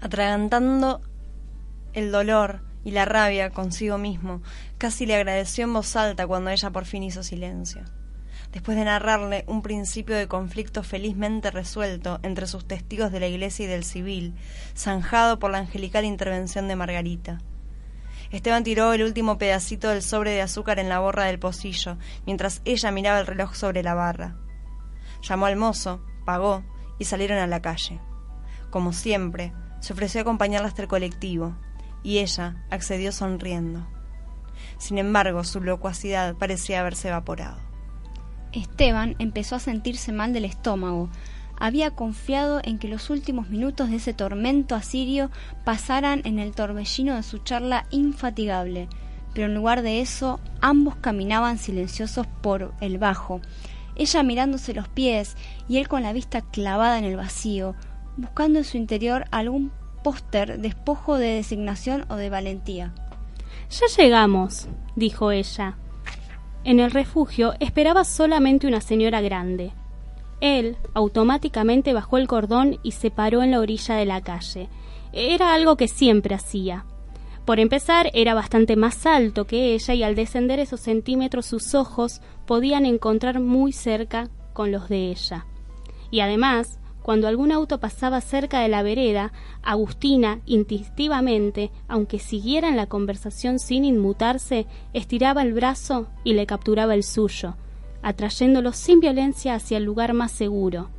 [0.00, 1.00] Atragantando
[1.92, 4.42] el dolor y la rabia consigo mismo,
[4.78, 7.82] casi le agradeció en voz alta cuando ella por fin hizo silencio.
[8.52, 13.66] Después de narrarle un principio de conflicto felizmente resuelto entre sus testigos de la iglesia
[13.66, 14.34] y del civil,
[14.76, 17.40] zanjado por la angelical intervención de Margarita.
[18.30, 22.62] Esteban tiró el último pedacito del sobre de azúcar en la borra del pocillo, mientras
[22.64, 24.36] ella miraba el reloj sobre la barra.
[25.22, 26.62] Llamó al mozo, pagó
[26.98, 28.00] y salieron a la calle.
[28.70, 31.56] Como siempre, se ofreció a acompañarla hasta el colectivo,
[32.02, 33.86] y ella accedió sonriendo.
[34.78, 37.58] Sin embargo, su locuacidad parecía haberse evaporado.
[38.52, 41.10] Esteban empezó a sentirse mal del estómago,
[41.60, 45.30] había confiado en que los últimos minutos de ese tormento asirio
[45.64, 48.88] pasaran en el torbellino de su charla infatigable,
[49.34, 53.40] pero en lugar de eso ambos caminaban silenciosos por el bajo,
[53.94, 55.36] ella mirándose los pies
[55.68, 57.74] y él con la vista clavada en el vacío,
[58.16, 62.94] buscando en su interior algún póster despojo de designación o de valentía.
[63.68, 65.76] Ya llegamos, dijo ella.
[66.64, 69.72] En el refugio esperaba solamente una señora grande,
[70.40, 74.68] él automáticamente bajó el cordón y se paró en la orilla de la calle.
[75.12, 76.84] Era algo que siempre hacía.
[77.44, 82.20] Por empezar, era bastante más alto que ella y al descender esos centímetros sus ojos
[82.46, 85.46] podían encontrar muy cerca con los de ella.
[86.10, 89.32] Y además, cuando algún auto pasaba cerca de la vereda,
[89.62, 96.94] Agustina, instintivamente, aunque siguiera en la conversación sin inmutarse, estiraba el brazo y le capturaba
[96.94, 97.56] el suyo,
[98.02, 100.90] atrayéndolo sin violencia hacia el lugar más seguro,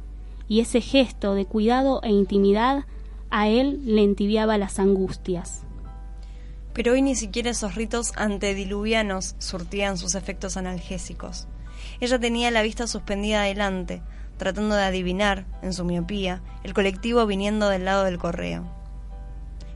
[0.48, 2.86] y ese gesto de cuidado e intimidad
[3.30, 5.64] a él le entibiaba las angustias.
[6.74, 11.48] Pero hoy ni siquiera esos ritos antediluvianos surtían sus efectos analgésicos.
[12.00, 14.02] Ella tenía la vista suspendida adelante,
[14.38, 18.81] tratando de adivinar, en su miopía, el colectivo viniendo del lado del correo.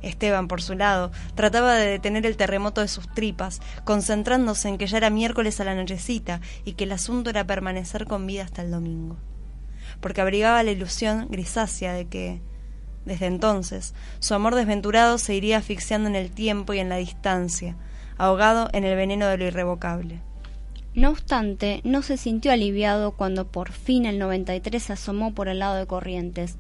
[0.05, 4.87] Esteban, por su lado, trataba de detener el terremoto de sus tripas, concentrándose en que
[4.87, 8.61] ya era miércoles a la nochecita y que el asunto era permanecer con vida hasta
[8.61, 9.17] el domingo.
[9.99, 12.41] Porque abrigaba la ilusión grisácea de que,
[13.05, 17.75] desde entonces, su amor desventurado se iría asfixiando en el tiempo y en la distancia,
[18.17, 20.21] ahogado en el veneno de lo irrevocable.
[20.95, 25.59] No obstante, no se sintió aliviado cuando por fin el 93 se asomó por el
[25.59, 26.55] lado de Corrientes,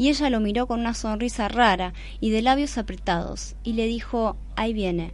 [0.00, 4.38] y ella lo miró con una sonrisa rara y de labios apretados, y le dijo
[4.56, 5.12] ahí viene,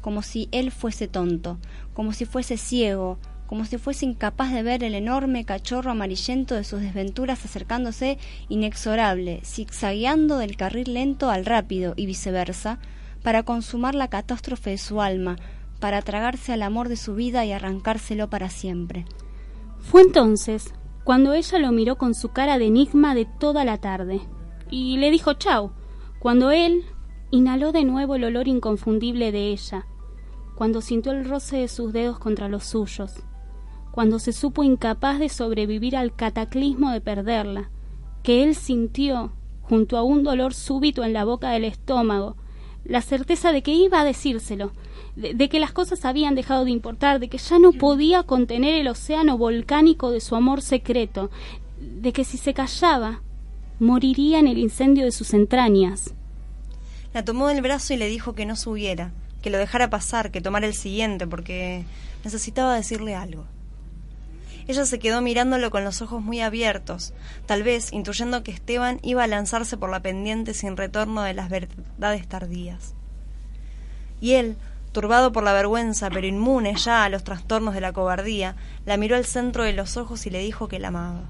[0.00, 1.60] como si él fuese tonto,
[1.92, 6.64] como si fuese ciego, como si fuese incapaz de ver el enorme cachorro amarillento de
[6.64, 8.18] sus desventuras acercándose
[8.48, 12.80] inexorable, zigzagueando del carril lento al rápido y viceversa,
[13.22, 15.36] para consumar la catástrofe de su alma,
[15.78, 19.04] para tragarse al amor de su vida y arrancárselo para siempre.
[19.78, 20.74] Fue entonces
[21.04, 24.22] cuando ella lo miró con su cara de enigma de toda la tarde,
[24.70, 25.72] y le dijo chau,
[26.18, 26.84] cuando él
[27.30, 29.86] inhaló de nuevo el olor inconfundible de ella,
[30.54, 33.22] cuando sintió el roce de sus dedos contra los suyos,
[33.90, 37.70] cuando se supo incapaz de sobrevivir al cataclismo de perderla,
[38.22, 42.36] que él sintió, junto a un dolor súbito en la boca del estómago,
[42.84, 44.72] la certeza de que iba a decírselo,
[45.16, 48.88] de, que las cosas habían dejado de importar, de que ya no podía contener el
[48.88, 51.30] océano volcánico de su amor secreto,
[51.80, 53.22] de que si se callaba,
[53.78, 56.14] moriría en el incendio de sus entrañas.
[57.12, 60.40] La tomó del brazo y le dijo que no subiera, que lo dejara pasar, que
[60.40, 61.84] tomara el siguiente, porque
[62.24, 63.44] necesitaba decirle algo.
[64.66, 67.12] Ella se quedó mirándolo con los ojos muy abiertos,
[67.46, 71.50] tal vez intuyendo que Esteban iba a lanzarse por la pendiente sin retorno de las
[71.50, 72.94] verdades tardías.
[74.20, 74.56] Y él,
[74.92, 78.56] turbado por la vergüenza, pero inmune ya a los trastornos de la cobardía,
[78.86, 81.24] la miró al centro de los ojos y le dijo que la amaba.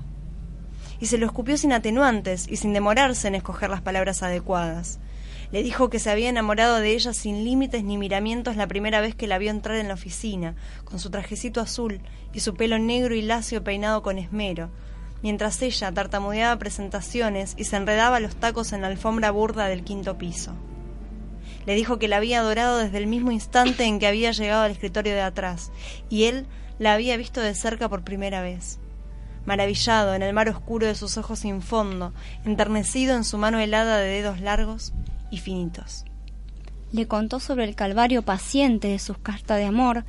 [1.00, 5.00] Y se lo escupió sin atenuantes y sin demorarse en escoger las palabras adecuadas.
[5.52, 9.14] Le dijo que se había enamorado de ella sin límites ni miramientos la primera vez
[9.14, 12.00] que la vio entrar en la oficina, con su trajecito azul
[12.32, 14.70] y su pelo negro y lacio peinado con esmero,
[15.22, 20.18] mientras ella tartamudeaba presentaciones y se enredaba los tacos en la alfombra burda del quinto
[20.18, 20.54] piso.
[21.66, 24.72] Le dijo que la había adorado desde el mismo instante en que había llegado al
[24.72, 25.72] escritorio de atrás,
[26.10, 26.46] y él
[26.78, 28.78] la había visto de cerca por primera vez.
[29.46, 32.12] Maravillado en el mar oscuro de sus ojos sin fondo,
[32.44, 34.92] enternecido en su mano helada de dedos largos,
[35.38, 36.04] finitos.
[36.92, 40.04] Le contó sobre el calvario paciente de sus cartas de amor,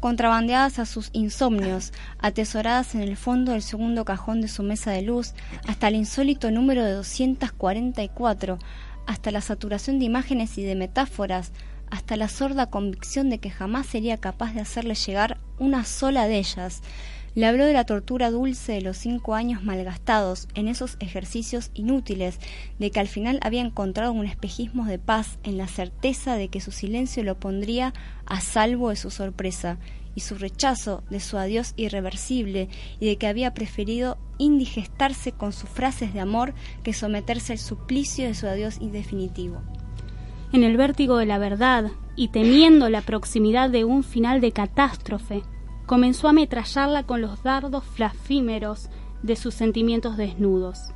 [0.00, 5.02] contrabandeadas a sus insomnios, atesoradas en el fondo del segundo cajón de su mesa de
[5.02, 5.34] luz,
[5.66, 8.58] hasta el insólito número de 244,
[9.06, 11.52] hasta la saturación de imágenes y de metáforas,
[11.90, 16.38] hasta la sorda convicción de que jamás sería capaz de hacerle llegar una sola de
[16.38, 16.82] ellas,
[17.34, 22.38] le habló de la tortura dulce de los cinco años malgastados en esos ejercicios inútiles,
[22.78, 26.60] de que al final había encontrado un espejismo de paz en la certeza de que
[26.60, 27.94] su silencio lo pondría
[28.26, 29.78] a salvo de su sorpresa
[30.14, 32.68] y su rechazo de su adiós irreversible
[32.98, 38.26] y de que había preferido indigestarse con sus frases de amor que someterse al suplicio
[38.26, 39.62] de su adiós indefinitivo.
[40.52, 45.42] En el vértigo de la verdad y temiendo la proximidad de un final de catástrofe,
[45.90, 48.90] comenzó a ametrallarla con los dardos flafímeros
[49.24, 50.92] de sus sentimientos desnudos.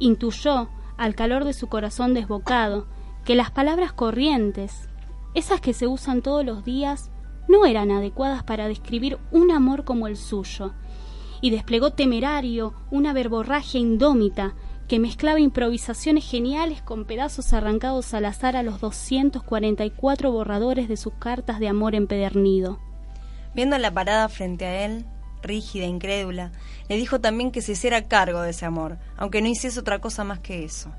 [0.00, 0.68] Intuyó,
[0.98, 2.86] al calor de su corazón desbocado,
[3.24, 4.90] que las palabras corrientes,
[5.32, 7.10] esas que se usan todos los días,
[7.48, 10.74] no eran adecuadas para describir un amor como el suyo,
[11.40, 14.52] y desplegó temerario una verborragia indómita
[14.88, 21.14] que mezclaba improvisaciones geniales con pedazos arrancados al azar a los 244 borradores de sus
[21.14, 22.78] cartas de amor empedernido.
[23.54, 25.06] Viendo la parada frente a él,
[25.42, 26.52] rígida, incrédula,
[26.88, 30.24] le dijo también que se hiciera cargo de ese amor, aunque no hiciese otra cosa
[30.24, 30.92] más que eso.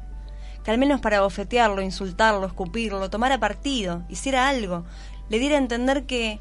[0.64, 4.86] Que al menos para bofetearlo, insultarlo, escupirlo, tomara partido, hiciera algo,
[5.30, 6.40] le diera a entender que,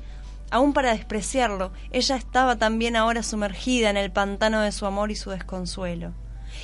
[0.50, 5.16] aun para despreciarlo, ella estaba también ahora sumergida en el pantano de su amor y
[5.16, 6.12] su desconsuelo,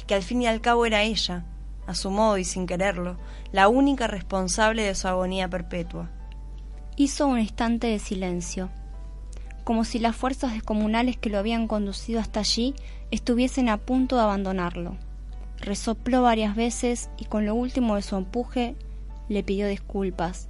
[0.07, 1.45] que al fin y al cabo era ella,
[1.87, 3.19] a su modo y sin quererlo,
[3.53, 6.11] la única responsable de su agonía perpetua.
[6.97, 8.71] Hizo un instante de silencio
[9.65, 12.75] como si las fuerzas descomunales que lo habían conducido hasta allí
[13.11, 14.97] estuviesen a punto de abandonarlo.
[15.59, 18.77] Resopló varias veces y con lo último de su empuje
[19.29, 20.49] le pidió disculpas.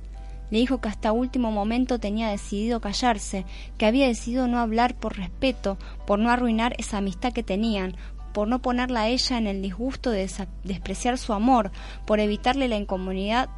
[0.51, 3.47] Le dijo que hasta último momento tenía decidido callarse,
[3.79, 7.97] que había decidido no hablar por respeto, por no arruinar esa amistad que tenían,
[8.33, 10.29] por no ponerla a ella en el disgusto de
[10.65, 11.71] despreciar su amor,
[12.05, 13.49] por evitarle la incomodidad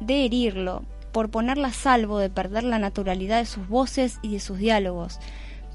[0.00, 0.84] de herirlo,
[1.14, 5.20] por ponerla a salvo de perder la naturalidad de sus voces y de sus diálogos,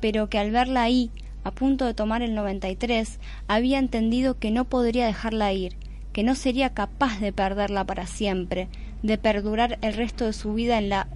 [0.02, 1.12] pero que al verla ahí,
[1.46, 5.78] a punto de tomar el 93, había entendido que no podría dejarla ir,
[6.12, 8.68] que no sería capaz de perderla para siempre,
[9.02, 11.08] de perdurar el resto de su vida en la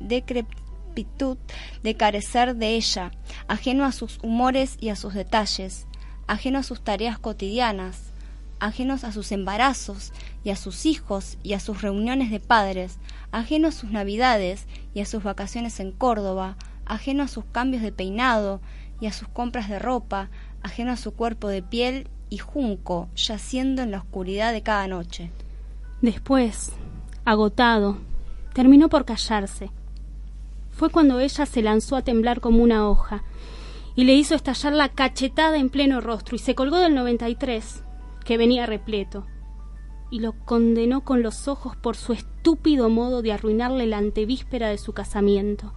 [0.00, 1.36] decrepitud
[1.82, 3.10] de carecer de ella,
[3.46, 5.86] ajeno a sus humores y a sus detalles,
[6.26, 8.11] ajeno a sus tareas cotidianas,
[8.62, 10.12] ajenos a sus embarazos
[10.44, 12.98] y a sus hijos y a sus reuniones de padres,
[13.32, 16.56] ajeno a sus navidades y a sus vacaciones en Córdoba,
[16.86, 18.60] ajeno a sus cambios de peinado
[19.00, 20.30] y a sus compras de ropa,
[20.62, 25.32] ajeno a su cuerpo de piel y junco, yaciendo en la oscuridad de cada noche.
[26.00, 26.70] Después,
[27.24, 27.98] agotado,
[28.54, 29.72] terminó por callarse.
[30.70, 33.24] Fue cuando ella se lanzó a temblar como una hoja
[33.96, 37.82] y le hizo estallar la cachetada en pleno rostro y se colgó del 93,
[38.24, 39.26] que venía repleto,
[40.10, 44.78] y lo condenó con los ojos por su estúpido modo de arruinarle la antevíspera de
[44.78, 45.72] su casamiento.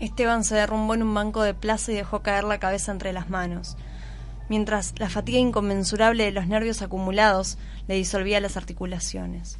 [0.00, 3.28] Esteban se derrumbó en un banco de plaza y dejó caer la cabeza entre las
[3.28, 3.76] manos,
[4.48, 7.58] mientras la fatiga inconmensurable de los nervios acumulados
[7.88, 9.58] le disolvía las articulaciones.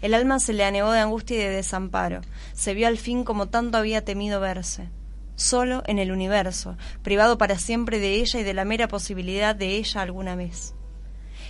[0.00, 2.20] El alma se le anegó de angustia y de desamparo.
[2.52, 4.90] Se vio al fin como tanto había temido verse,
[5.34, 9.76] solo en el universo, privado para siempre de ella y de la mera posibilidad de
[9.76, 10.74] ella alguna vez.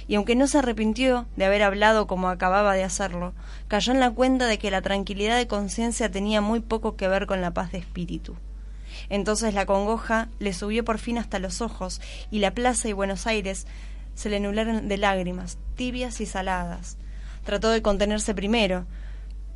[0.08, 3.34] Y aunque no se arrepintió de haber hablado como acababa de hacerlo,
[3.68, 7.26] cayó en la cuenta de que la tranquilidad de conciencia tenía muy poco que ver
[7.26, 8.34] con la paz de espíritu.
[9.10, 12.00] Entonces la congoja le subió por fin hasta los ojos
[12.30, 13.66] y la plaza y Buenos Aires
[14.14, 16.96] se le nublaron de lágrimas, tibias y saladas.
[17.44, 18.86] Trató de contenerse primero,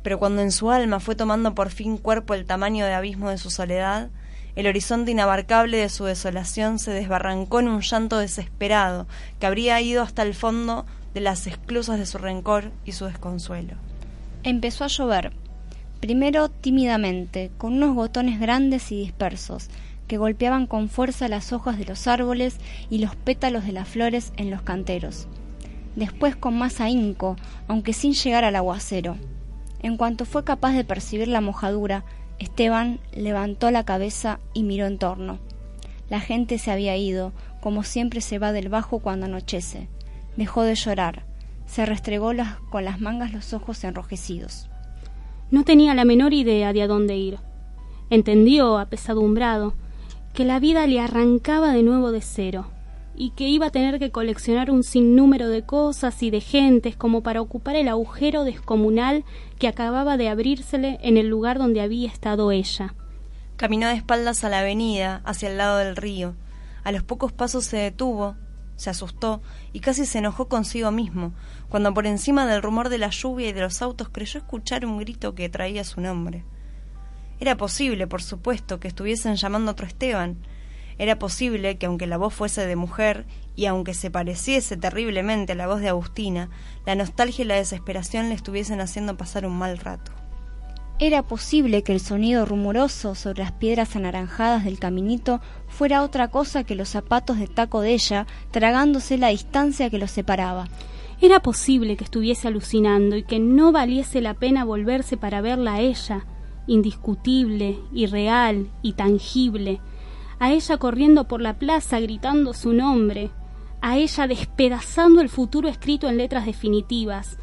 [0.03, 3.37] pero cuando en su alma fue tomando por fin cuerpo el tamaño de abismo de
[3.37, 4.09] su soledad,
[4.55, 9.07] el horizonte inabarcable de su desolación se desbarrancó en un llanto desesperado
[9.39, 13.75] que habría ido hasta el fondo de las esclusas de su rencor y su desconsuelo.
[14.43, 15.33] Empezó a llover,
[15.99, 19.69] primero tímidamente, con unos gotones grandes y dispersos,
[20.07, 22.57] que golpeaban con fuerza las hojas de los árboles
[22.89, 25.27] y los pétalos de las flores en los canteros
[25.95, 27.35] después con más ahínco,
[27.67, 29.17] aunque sin llegar al aguacero.
[29.81, 32.05] En cuanto fue capaz de percibir la mojadura,
[32.39, 35.39] Esteban levantó la cabeza y miró en torno.
[36.09, 37.31] La gente se había ido,
[37.61, 39.87] como siempre se va del bajo cuando anochece.
[40.35, 41.23] Dejó de llorar.
[41.65, 42.31] Se restregó
[42.69, 44.69] con las mangas los ojos enrojecidos.
[45.49, 47.39] No tenía la menor idea de a dónde ir.
[48.09, 49.75] Entendió, apesadumbrado,
[50.33, 52.67] que la vida le arrancaba de nuevo de cero,
[53.15, 57.21] y que iba a tener que coleccionar un sinnúmero de cosas y de gentes como
[57.21, 59.23] para ocupar el agujero descomunal
[59.59, 62.95] que acababa de abrírsele en el lugar donde había estado ella.
[63.55, 66.35] Caminó de espaldas a la avenida, hacia el lado del río.
[66.83, 68.35] A los pocos pasos se detuvo,
[68.75, 69.41] se asustó
[69.71, 71.33] y casi se enojó consigo mismo,
[71.69, 74.97] cuando por encima del rumor de la lluvia y de los autos creyó escuchar un
[74.97, 76.43] grito que traía su nombre.
[77.39, 80.37] Era posible, por supuesto, que estuviesen llamando a otro Esteban,
[80.97, 83.25] era posible que aunque la voz fuese de mujer
[83.55, 86.49] y aunque se pareciese terriblemente a la voz de Agustina,
[86.85, 90.11] la nostalgia y la desesperación le estuviesen haciendo pasar un mal rato.
[90.99, 96.63] Era posible que el sonido rumoroso sobre las piedras anaranjadas del caminito fuera otra cosa
[96.63, 100.67] que los zapatos de taco de ella tragándose la distancia que los separaba.
[101.19, 105.79] Era posible que estuviese alucinando y que no valiese la pena volverse para verla a
[105.81, 106.25] ella,
[106.67, 109.81] indiscutible, irreal y tangible,
[110.43, 113.31] a ella corriendo por la plaza gritando su nombre,
[113.79, 117.37] a ella despedazando el futuro escrito en letras definitivas,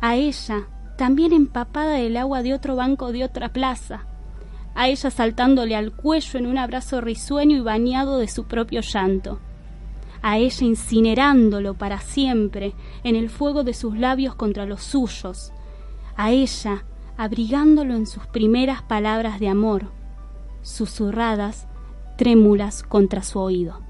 [0.00, 4.06] a ella también empapada del agua de otro banco de otra plaza,
[4.76, 9.40] a ella saltándole al cuello en un abrazo risueño y bañado de su propio llanto,
[10.22, 15.50] a ella incinerándolo para siempre en el fuego de sus labios contra los suyos,
[16.14, 16.84] a ella
[17.16, 19.90] abrigándolo en sus primeras palabras de amor,
[20.62, 21.66] susurradas
[22.16, 23.80] trémulas contra su oído.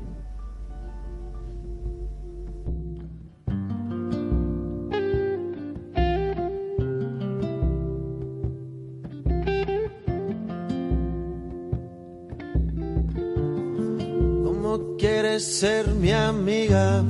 [14.44, 17.04] ¿Cómo quieres ser mi amiga?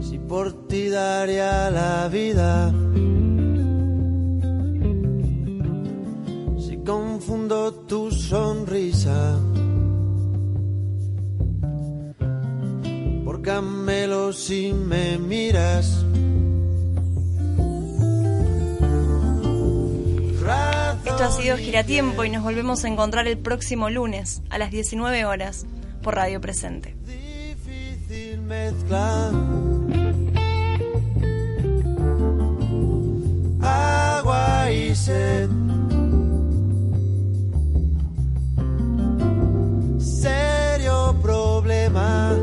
[0.00, 2.83] Si por ti daría la vida.
[9.04, 9.38] casa
[13.24, 16.04] por Camelo si me miras
[21.04, 25.24] Esto ha sido Giratiempo y nos volvemos a encontrar el próximo lunes a las 19
[25.24, 25.64] horas
[26.02, 26.96] por Radio Presente.
[27.06, 29.32] Difícil mezclar
[33.62, 35.73] agua y sed.
[41.22, 42.36] problema.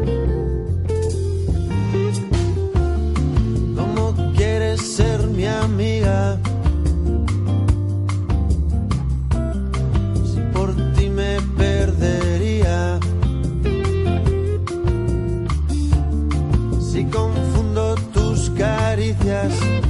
[3.76, 6.38] ¿Cómo quieres ser mi amiga?
[10.26, 13.00] Si por ti me perdería.
[16.80, 19.81] Si confundo tus caricias.